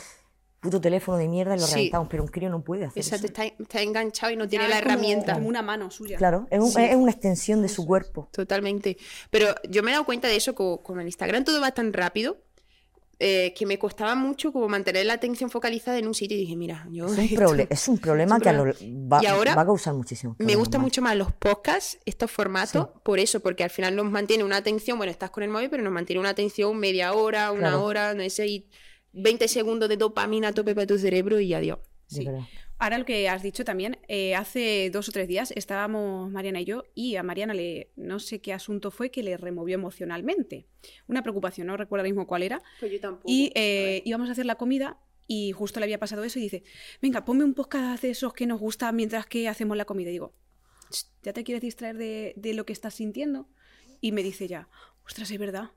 [0.60, 1.76] puto teléfono de mierda y lo Sí.
[1.76, 3.34] reventamos, pero un crío no puede hacer Exacto, eso.
[3.42, 5.34] está, está enganchado y no Ya tiene la es como- herramienta.
[5.36, 6.18] Como una mano suya.
[6.18, 6.82] Claro, es, un- Sí.
[6.84, 8.28] es una extensión de su cuerpo.
[8.34, 8.98] Totalmente.
[9.30, 12.38] Pero yo me he dado cuenta de eso, como en Instagram todo va tan rápido,
[13.24, 16.56] eh, que me costaba mucho como mantener la atención focalizada en un sitio y dije,
[16.56, 17.06] mira, yo...
[17.06, 19.62] Es un, esto- proble- es un problema un que a lo- va, Y ahora va
[19.62, 20.36] a causar muchísimo.
[20.40, 24.44] Me gustan mucho más los podcasts, estos formatos, por eso, porque al final nos mantiene
[24.44, 27.60] una atención, bueno, estás con el móvil, pero nos mantiene una atención media hora, una
[27.70, 27.84] Claro.
[27.84, 28.68] hora, no sé, y
[29.14, 31.78] 20 segundos de dopamina a tope para tu cerebro y adiós.
[32.08, 32.28] Sí.
[32.82, 36.66] Ahora lo que has dicho también, eh, hace dos o tres días estábamos Mariana y
[36.66, 40.66] yo y a Mariana le no sé qué asunto fue que le removió emocionalmente.
[41.08, 42.60] Una preocupación, no recuerdo ahora mismo cuál era.
[42.80, 43.28] Pues yo tampoco.
[43.28, 46.64] Y eh, íbamos a hacer la comida y justo le había pasado eso y dice,
[47.04, 50.10] venga, ponme un podcast de esos que nos gusta mientras que hacemos la comida.
[50.10, 50.34] Y digo,
[50.90, 53.48] "Ch, ¿ya te quieres distraer de, de lo que estás sintiendo?
[54.00, 54.70] Y me dice ya,
[55.06, 55.70] ostras, es verdad.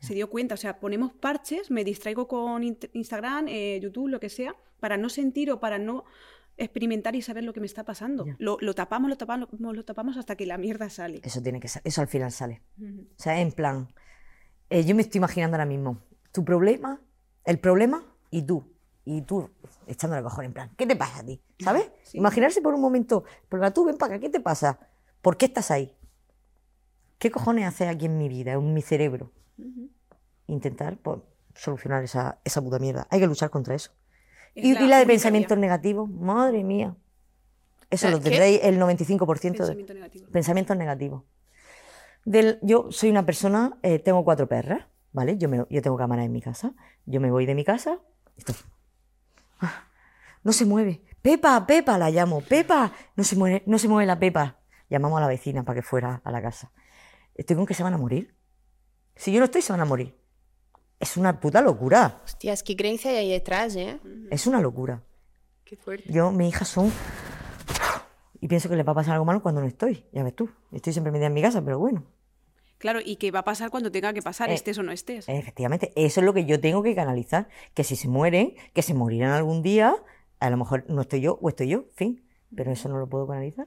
[0.00, 4.28] Se dio cuenta, o sea, ponemos parches, me distraigo con Instagram, eh, YouTube, lo que
[4.28, 6.04] sea, para no sentir o para no
[6.56, 8.26] experimentar y saber lo que me está pasando.
[8.38, 11.20] Lo, lo tapamos, lo tapamos, lo tapamos hasta que la mierda sale.
[11.24, 12.62] Eso tiene que eso al final sale.
[12.80, 13.88] O sea, en plan,
[14.70, 17.00] eh, yo me estoy imaginando ahora mismo tu problema,
[17.44, 18.72] el problema y tú.
[19.04, 19.50] Y tú
[19.86, 21.42] echándole cojones, en plan, ¿qué te pasa a ti?
[21.58, 21.90] ¿Sabes?
[22.04, 22.18] Sí.
[22.18, 24.78] Imaginarse por un momento, pero tú ven para acá, ¿qué te pasa?
[25.20, 25.96] ¿Por qué estás ahí?
[27.18, 29.32] ¿Qué cojones haces aquí en mi vida, en mi cerebro?
[30.46, 31.20] Intentar pues,
[31.54, 33.06] solucionar esa, esa puta mierda.
[33.10, 33.92] Hay que luchar contra eso.
[34.54, 35.60] Y, y la de única pensamientos vía.
[35.62, 36.94] negativos, madre mía.
[37.90, 40.28] Eso lo tendréis el 95% de Pensamiento negativo.
[40.30, 41.22] pensamientos negativos.
[42.24, 45.36] Del, yo soy una persona, eh, tengo cuatro perras, ¿vale?
[45.38, 46.72] Yo, me, yo tengo cámara en mi casa.
[47.04, 47.98] Yo me voy de mi casa.
[48.36, 48.54] esto-
[49.60, 49.84] ah,
[50.44, 51.02] no se mueve.
[51.20, 52.40] Pepa, Pepa, la llamo.
[52.40, 54.58] Pepa, no se mueve, no se mueve la Pepa.
[54.88, 56.70] Llamamos a la vecina para que fuera a la casa.
[57.34, 58.34] Estoy con que se van a morir.
[59.16, 60.16] Si yo no estoy, se van a morir.
[61.02, 62.22] Es una puta locura.
[62.24, 63.98] Hostias, qué creencia hay ahí detrás, ¿eh?
[64.30, 65.02] Es una locura.
[65.64, 66.04] Qué fuerte.
[66.12, 66.92] Yo, mis hijas son.
[68.40, 70.06] Y pienso que les va a pasar algo malo cuando no estoy.
[70.12, 70.48] Ya ves tú.
[70.70, 72.04] Estoy siempre metida en mi casa, pero bueno.
[72.78, 75.28] Claro, y que va a pasar cuando tenga que pasar, Eh, estés o no estés.
[75.28, 77.48] Efectivamente, eso es lo que yo tengo que canalizar.
[77.74, 79.96] Que si se mueren, que se morirán algún día,
[80.38, 82.24] a lo mejor no estoy yo o estoy yo, fin.
[82.54, 83.66] Pero eso no lo puedo canalizar.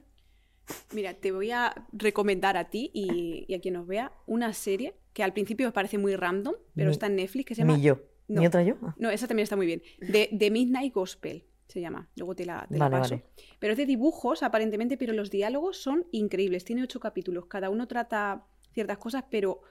[0.94, 4.94] Mira, te voy a recomendar a ti y, y a quien nos vea una serie
[5.16, 7.78] que al principio os parece muy random, pero Ni- está en Netflix, que se llama...
[7.78, 8.02] Ni yo.
[8.28, 8.42] No.
[8.42, 8.74] Ni otra yo.
[8.82, 9.82] Ah, No, esa también está muy bien.
[9.98, 12.10] De, The Midnight Gospel se llama.
[12.16, 13.14] Luego te la, te la paso.
[13.14, 13.24] vale.
[13.58, 16.66] Pero es de dibujos, aparentemente, pero los diálogos son increíbles.
[16.66, 17.46] Tiene ocho capítulos.
[17.46, 18.44] Cada uno trata
[18.74, 19.62] ciertas cosas, pero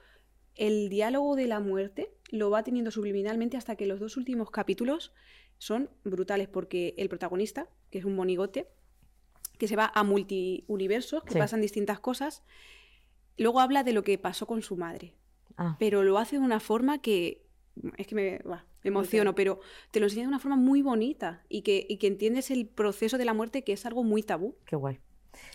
[0.56, 5.12] el diálogo de la muerte lo va teniendo subliminalmente hasta que los dos últimos capítulos
[5.58, 8.66] son brutales, porque el protagonista, que es un monigote,
[9.58, 11.38] que se va a multiuniversos, que Sí.
[11.38, 12.42] pasan distintas cosas,
[13.38, 15.14] luego habla de lo que pasó con su madre
[15.56, 17.46] Ah, pero lo hace de una forma que
[17.96, 18.40] es que me,
[18.84, 22.50] emociono, pero te lo enseña de una forma muy bonita y que, y que entiendes
[22.50, 24.56] el proceso de la muerte que es algo muy tabú.
[24.64, 25.00] qué guay.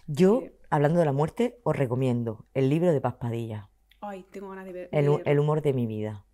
[0.06, 3.70] Yo, Eh, hablando de la muerte, os recomiendo el libro de Paz Padilla,
[4.02, 4.89] Ay, tengo ganas de ver.
[4.91, 6.26] el, humor de mi vida.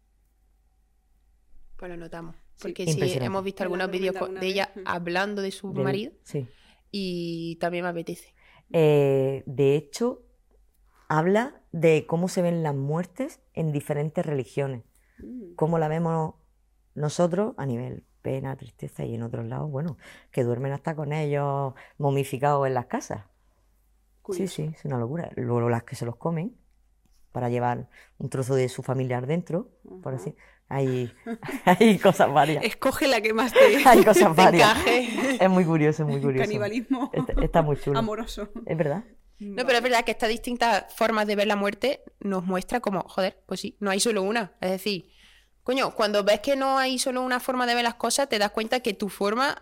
[1.78, 2.36] Pues lo notamos.
[2.62, 4.84] Porque sí, hemos visto algunos vídeos de ella vez.
[4.88, 6.48] hablando de su marido Sí.
[6.92, 8.34] y también me apetece.
[8.74, 10.24] Eh, de hecho,
[11.08, 14.84] habla de cómo se ven las muertes en diferentes religiones.
[15.20, 15.54] Mm.
[15.56, 16.36] Cómo la vemos
[16.96, 19.98] nosotros a nivel pena, tristeza y en otros lados, bueno,
[20.32, 23.26] que duermen hasta con ellos momificados en las casas.
[24.22, 24.54] Curioso.
[24.56, 25.30] Sí, sí, es una locura.
[25.36, 26.58] Luego las que se los comen
[27.32, 29.70] para llevar un trozo de su familiar dentro,
[30.02, 30.36] por así.
[30.70, 31.14] Hay,
[31.66, 32.64] hay cosas varias.
[32.66, 34.72] Escoge la que más te, Hay cosas te varias.
[34.72, 35.44] encaje.
[35.46, 36.44] Es muy curioso, es muy curioso.
[36.44, 37.98] Canibalismo Está, está muy chulo.
[38.00, 38.50] amoroso.
[38.66, 39.06] Es verdad.
[39.40, 43.02] No, pero es verdad que estas distintas formas de ver la muerte nos muestra como,
[43.04, 44.54] joder, pues sí, no hay solo una.
[44.62, 45.12] Es decir,
[45.64, 48.52] coño, cuando ves que no hay solo una forma de ver las cosas, te das
[48.52, 49.62] cuenta que tu forma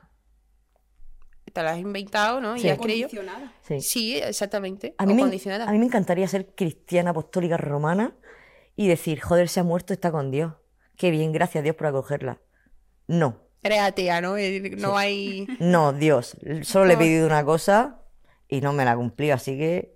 [1.51, 2.57] te la has inventado, ¿no?
[2.57, 2.67] Sí.
[2.67, 3.07] Y has creído.
[3.09, 3.53] Condicionada.
[3.67, 3.81] Sí.
[3.81, 4.93] Sí, exactamente.
[4.97, 5.67] A mí, me, condicionada.
[5.69, 8.13] a mí me encantaría ser cristiana apostólica romana
[8.75, 10.53] y decir, joder, se ha muerto, está con Dios.
[10.97, 12.39] Qué bien, gracias a Dios por acogerla.
[13.07, 14.35] No, Eres atea, ¿no?
[14.77, 15.47] No hay.
[15.59, 16.37] no, Dios.
[16.63, 16.99] Solo le he No.
[16.99, 18.01] pedido una cosa
[18.47, 19.95] y no me la ha cumplido, así que...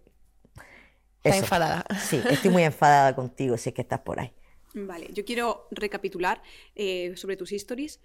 [1.17, 1.45] Estás Eso.
[1.45, 1.85] enfadada.
[1.99, 4.31] Sí, estoy muy enfadada contigo, sé que estás por ahí.
[4.73, 6.41] Vale, yo quiero recapitular
[6.75, 7.99] eh, sobre tus stories.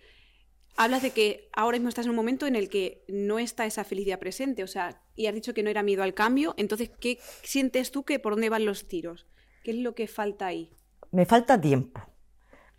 [0.76, 3.84] Hablas de que ahora mismo estás en un momento en el que no está esa
[3.84, 7.18] felicidad presente, o sea, y has dicho que no era miedo al cambio, entonces, ¿qué
[7.42, 9.26] sientes tú que por dónde van los tiros?
[9.62, 10.72] ¿Qué es lo que falta ahí?
[11.12, 12.00] Me falta tiempo.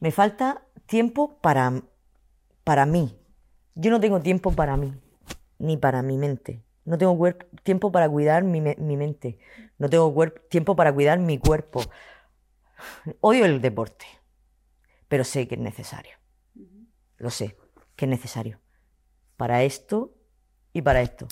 [0.02, 1.84] Me falta tiempo para,
[2.66, 3.18] para mí.
[3.76, 4.94] Yo no tengo tiempo para mí,
[5.58, 6.65] ni para mi mente.
[6.86, 7.18] No tengo
[7.64, 9.40] tiempo para cuidar mi, me- mi mente.
[9.78, 10.14] No tengo
[10.50, 11.82] tiempo para cuidar mi cuerpo.
[13.22, 14.06] Odio el deporte,
[15.08, 16.18] pero sé que es necesario.
[17.18, 17.58] Lo sé,
[17.96, 18.60] que es necesario.
[19.38, 20.14] Para esto
[20.74, 21.28] y para esto.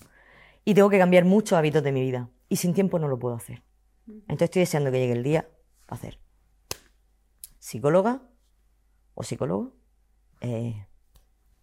[0.66, 2.30] Y tengo que cambiar muchos hábitos de mi vida.
[2.49, 3.64] Y sin tiempo no lo puedo hacer.
[4.08, 5.49] Entonces estoy deseando que llegue el día
[5.86, 6.20] para hacer
[7.60, 8.22] psicóloga
[9.14, 9.74] o psicólogo,
[10.41, 10.86] eh,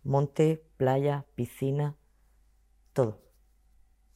[0.02, 1.96] monte, playa, piscina,
[2.92, 3.22] todo.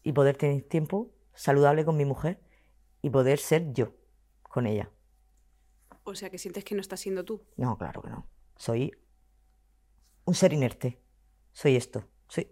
[0.05, 2.41] Y poder tener tiempo saludable con mi mujer
[3.03, 3.95] y poder ser yo
[4.43, 4.91] con ella.
[6.05, 7.43] O sea, que sientes que no estás siendo tú.
[7.57, 8.29] No, claro que no.
[8.57, 8.93] Soy
[10.25, 11.01] un ser inerte.
[11.53, 12.05] Soy esto.
[12.29, 12.49] Soy...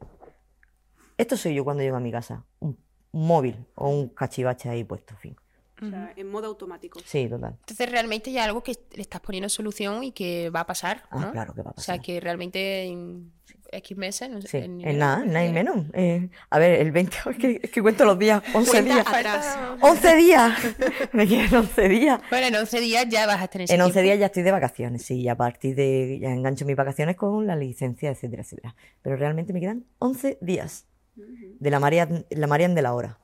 [1.17, 2.45] Esto soy yo cuando llego a mi casa.
[2.59, 2.83] Un,
[3.13, 5.37] un móvil o un cachivache ahí puesto, en fin.
[5.83, 7.01] O sea, en modo automático.
[7.05, 7.57] Sí, total.
[7.61, 11.19] Entonces realmente ya algo que le estás poniendo solución y que va a pasar, Ah,
[11.21, 11.33] ¿no?
[11.33, 12.05] claro que va a O sea, pasar.
[12.07, 13.33] que realmente en
[13.75, 14.29] X meses...
[14.29, 15.87] No sé, Sí, en- en nada, nada y menos.
[15.95, 19.07] Eh, a ver, el 20, es que, es que cuento los días, 11 Cuenta días.
[19.07, 19.59] atrás.
[19.81, 20.59] 11 días.
[21.13, 22.21] Me quedan 11 días.
[22.31, 24.05] Bueno, en 11 días ya vas a tener ese En 11 tiempo.
[24.07, 27.47] días ya estoy de vacaciones, sí, y a partir de ya engancho mis vacaciones con
[27.47, 28.77] la licencia, etcétera, etcétera.
[29.01, 33.19] Pero realmente me quedan 11 días de la Marian, la Marian de la hora.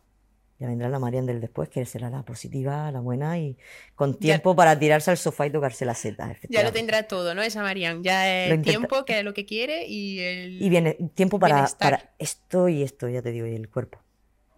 [0.60, 3.56] Ya vendrá la Marian del después, que será la positiva, la buena y
[3.94, 6.36] con Ya- tiempo para tirarse al sofá y tocarse la seta.
[6.48, 7.42] Ya lo tendrá todo, ¿no?
[7.42, 8.02] Esa Marian.
[8.02, 10.60] Ya Lo el intenta- tiempo, que es lo que quiere, y el...
[10.60, 11.92] Y viene tiempo para, Bienestar.
[12.00, 14.00] para esto y esto, ya te digo, y el cuerpo.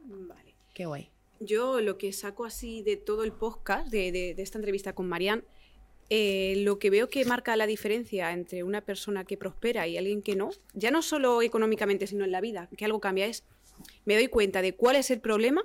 [0.06, 0.54] Vale.
[0.72, 1.10] Qué guay.
[1.38, 5.06] Yo lo que saco así de todo el podcast, de, de- de esta entrevista con
[5.06, 5.44] Marian,
[6.08, 10.22] eh, lo que veo que marca la diferencia entre una persona que prospera y alguien
[10.22, 13.44] que no, ya no solo económicamente, sino en la vida, que algo cambia, es
[14.06, 15.62] me doy cuenta de cuál es el problema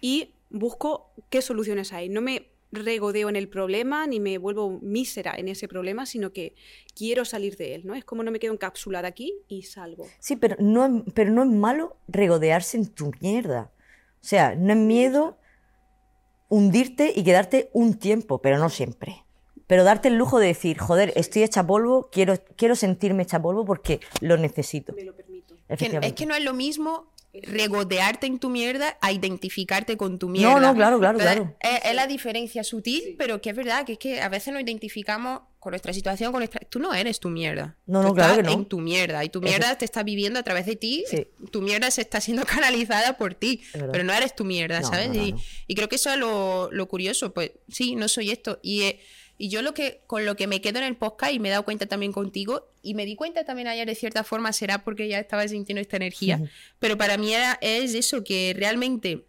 [0.00, 2.08] y busco qué soluciones hay.
[2.08, 6.54] No me regodeo en el problema ni me vuelvo mísera en ese problema, sino que
[6.94, 7.94] quiero salir de él, ¿no?
[7.96, 10.06] Es como no me quedo encapsulada aquí y salgo.
[10.20, 13.72] Sí, pero no, es- pero no es malo regodearse en tu mierda.
[14.22, 15.36] O sea, no es miedo
[16.48, 19.24] hundirte y quedarte un tiempo, pero no siempre.
[19.66, 23.64] Pero darte el lujo de decir, joder, estoy hecha polvo, quiero, quiero sentirme hecha polvo
[23.64, 24.92] porque lo necesito.
[24.94, 25.54] Me lo permito.
[25.78, 30.28] Que- es que no es lo mismo regodearte en tu mierda a identificarte con tu
[30.28, 30.54] mierda.
[30.54, 31.76] No, no, claro, claro, Entonces, claro.
[31.78, 34.62] Es, es la diferencia sutil, pero que es verdad que es que a veces nos
[34.62, 36.60] identificamos con nuestra situación, con nuestra...
[36.68, 37.76] Tú no eres tu mierda.
[37.86, 38.58] No, Tú no, claro estás que no.
[38.62, 39.24] en tu mierda.
[39.24, 41.04] Y tu mierda te está viviendo a través de ti.
[41.06, 41.26] Sí.
[41.52, 43.62] Tu mierda se está siendo canalizada por ti.
[43.72, 45.08] Pero no eres tu mierda, No, ¿sabes?
[45.08, 45.38] no, no, y, no.
[45.66, 47.32] y creo que eso es lo, lo curioso.
[47.34, 48.58] Pues sí, no soy esto.
[48.62, 49.00] Y, eh,
[49.40, 51.50] y yo lo que con lo que me quedo en el podcast, y me he
[51.50, 55.08] dado cuenta también contigo, y me di cuenta también ayer de cierta forma, será porque
[55.08, 56.48] ya estaba sintiendo esta energía, Ujú.
[56.78, 59.24] pero para mí era, es eso, que realmente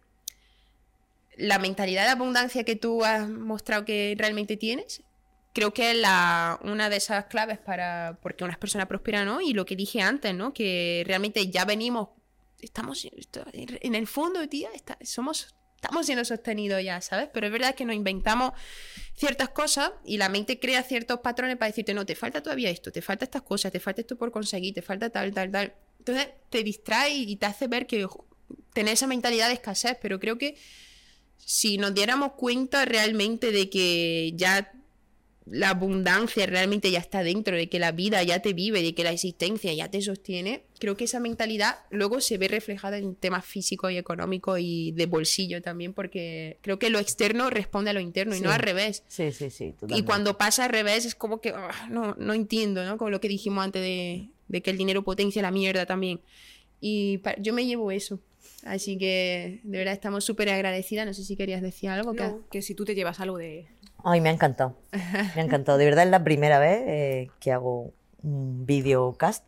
[1.36, 5.02] la mentalidad de abundancia que tú has mostrado que realmente tienes,
[5.54, 9.40] creo que es la, una de esas claves para porque una persona próspera, ¿no?
[9.40, 10.52] Y lo que dije antes, ¿no?
[10.52, 12.10] Que realmente ya venimos,
[12.60, 13.06] estamos
[13.52, 17.28] en el fondo, tía, está- somos, estamos siendo sostenidos ya, ¿sabes?
[17.32, 18.52] Pero es verdad que nos inventamos
[19.16, 22.92] ciertas cosas y la mente crea ciertos patrones para decirte, no, te falta todavía esto,
[22.92, 25.74] te falta estas cosas, te falta esto por conseguir, te falta tal, tal, tal.
[25.98, 28.28] Entonces te distrae y te hace ver que ojo,
[28.72, 30.56] tener esa mentalidad de escasez, pero creo que
[31.36, 34.72] si nos diéramos cuenta realmente de que ya
[35.46, 39.02] la abundancia realmente ya está dentro, de que la vida ya te vive, de que
[39.02, 43.44] la existencia ya te sostiene, creo que esa mentalidad luego se ve reflejada en temas
[43.44, 48.00] físicos y económicos y de bolsillo también, porque creo que lo externo responde a lo
[48.00, 48.42] interno y Sí.
[48.44, 49.04] no al revés.
[49.06, 49.66] Sí, sí, sí.
[49.66, 50.04] Y totalmente.
[50.04, 52.98] cuando pasa al revés es como que ah, no, no entiendo, ¿no?
[52.98, 56.20] Como lo que dijimos antes de, de que el dinero potencia la mierda también.
[56.80, 58.18] Y yo me llevo eso.
[58.64, 61.06] Así que de verdad estamos súper agradecidas.
[61.06, 62.12] No sé si querías decir algo.
[62.12, 63.66] que- No, que si tú te llevas algo de...
[64.04, 64.76] Ay, me ha encantado.
[64.90, 65.78] Me ha encantado.
[65.78, 67.92] De verdad es la primera vez eh, que hago
[68.24, 69.44] un videocast.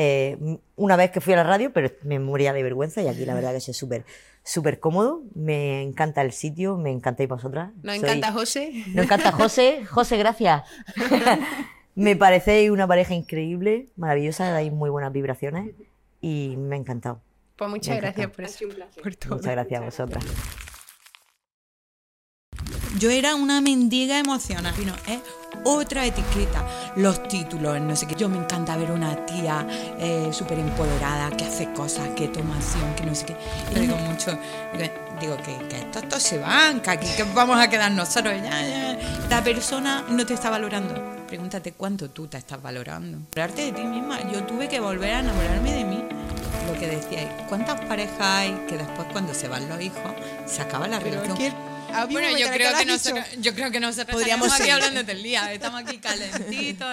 [0.00, 0.38] Eh,
[0.76, 3.34] una vez que fui a la radio, pero me moría de vergüenza y aquí la
[3.34, 4.04] verdad que es súper
[4.44, 5.22] súper cómodo.
[5.34, 7.72] Me encanta el sitio, me encantáis vosotras.
[7.82, 8.84] Nos Soy- encanta José.
[8.94, 9.84] Nos encanta José.
[9.86, 10.62] José, gracias.
[11.96, 15.74] me parecéis una pareja increíble, maravillosa, dais muy buenas vibraciones
[16.20, 17.20] y me ha encantado.
[17.56, 18.66] Pues muchas Me gracias por eso.
[18.66, 19.02] un.
[19.02, 19.34] Por todo.
[19.34, 20.24] Muchas gracias a vosotras.
[23.00, 24.74] Yo era una mendiga emocional.
[25.08, 25.20] Es
[25.64, 26.64] otra etiqueta.
[26.96, 28.14] Los títulos, no sé qué.
[28.14, 29.66] Yo me encanta ver una tía
[29.98, 33.36] eh, súper empoderada que hace cosas, que toma acción, que no sé qué.
[33.74, 34.38] Y digo mucho,
[35.20, 38.34] digo, que, que estos, estos se van, que aquí que vamos a quedar nosotros.
[38.42, 38.98] Ya, ya.
[39.28, 40.94] La persona no te está valorando.
[41.26, 43.18] Pregúntate cuánto tú te estás valorando.
[43.34, 44.18] Valorarte de ti misma.
[44.32, 46.04] Yo tuve que volver a enamorarme de mí.
[46.66, 50.12] Lo que decíais, ¿cuántas parejas hay que después cuando se van los hijos
[50.46, 51.36] se acaba la relación?
[51.88, 54.72] Un Bueno, yo creo que nosotros, yo creo que nosotros Podríamos seguir.
[54.72, 55.52] hablando todo el día.
[55.52, 56.86] Estamos aquí calentitos.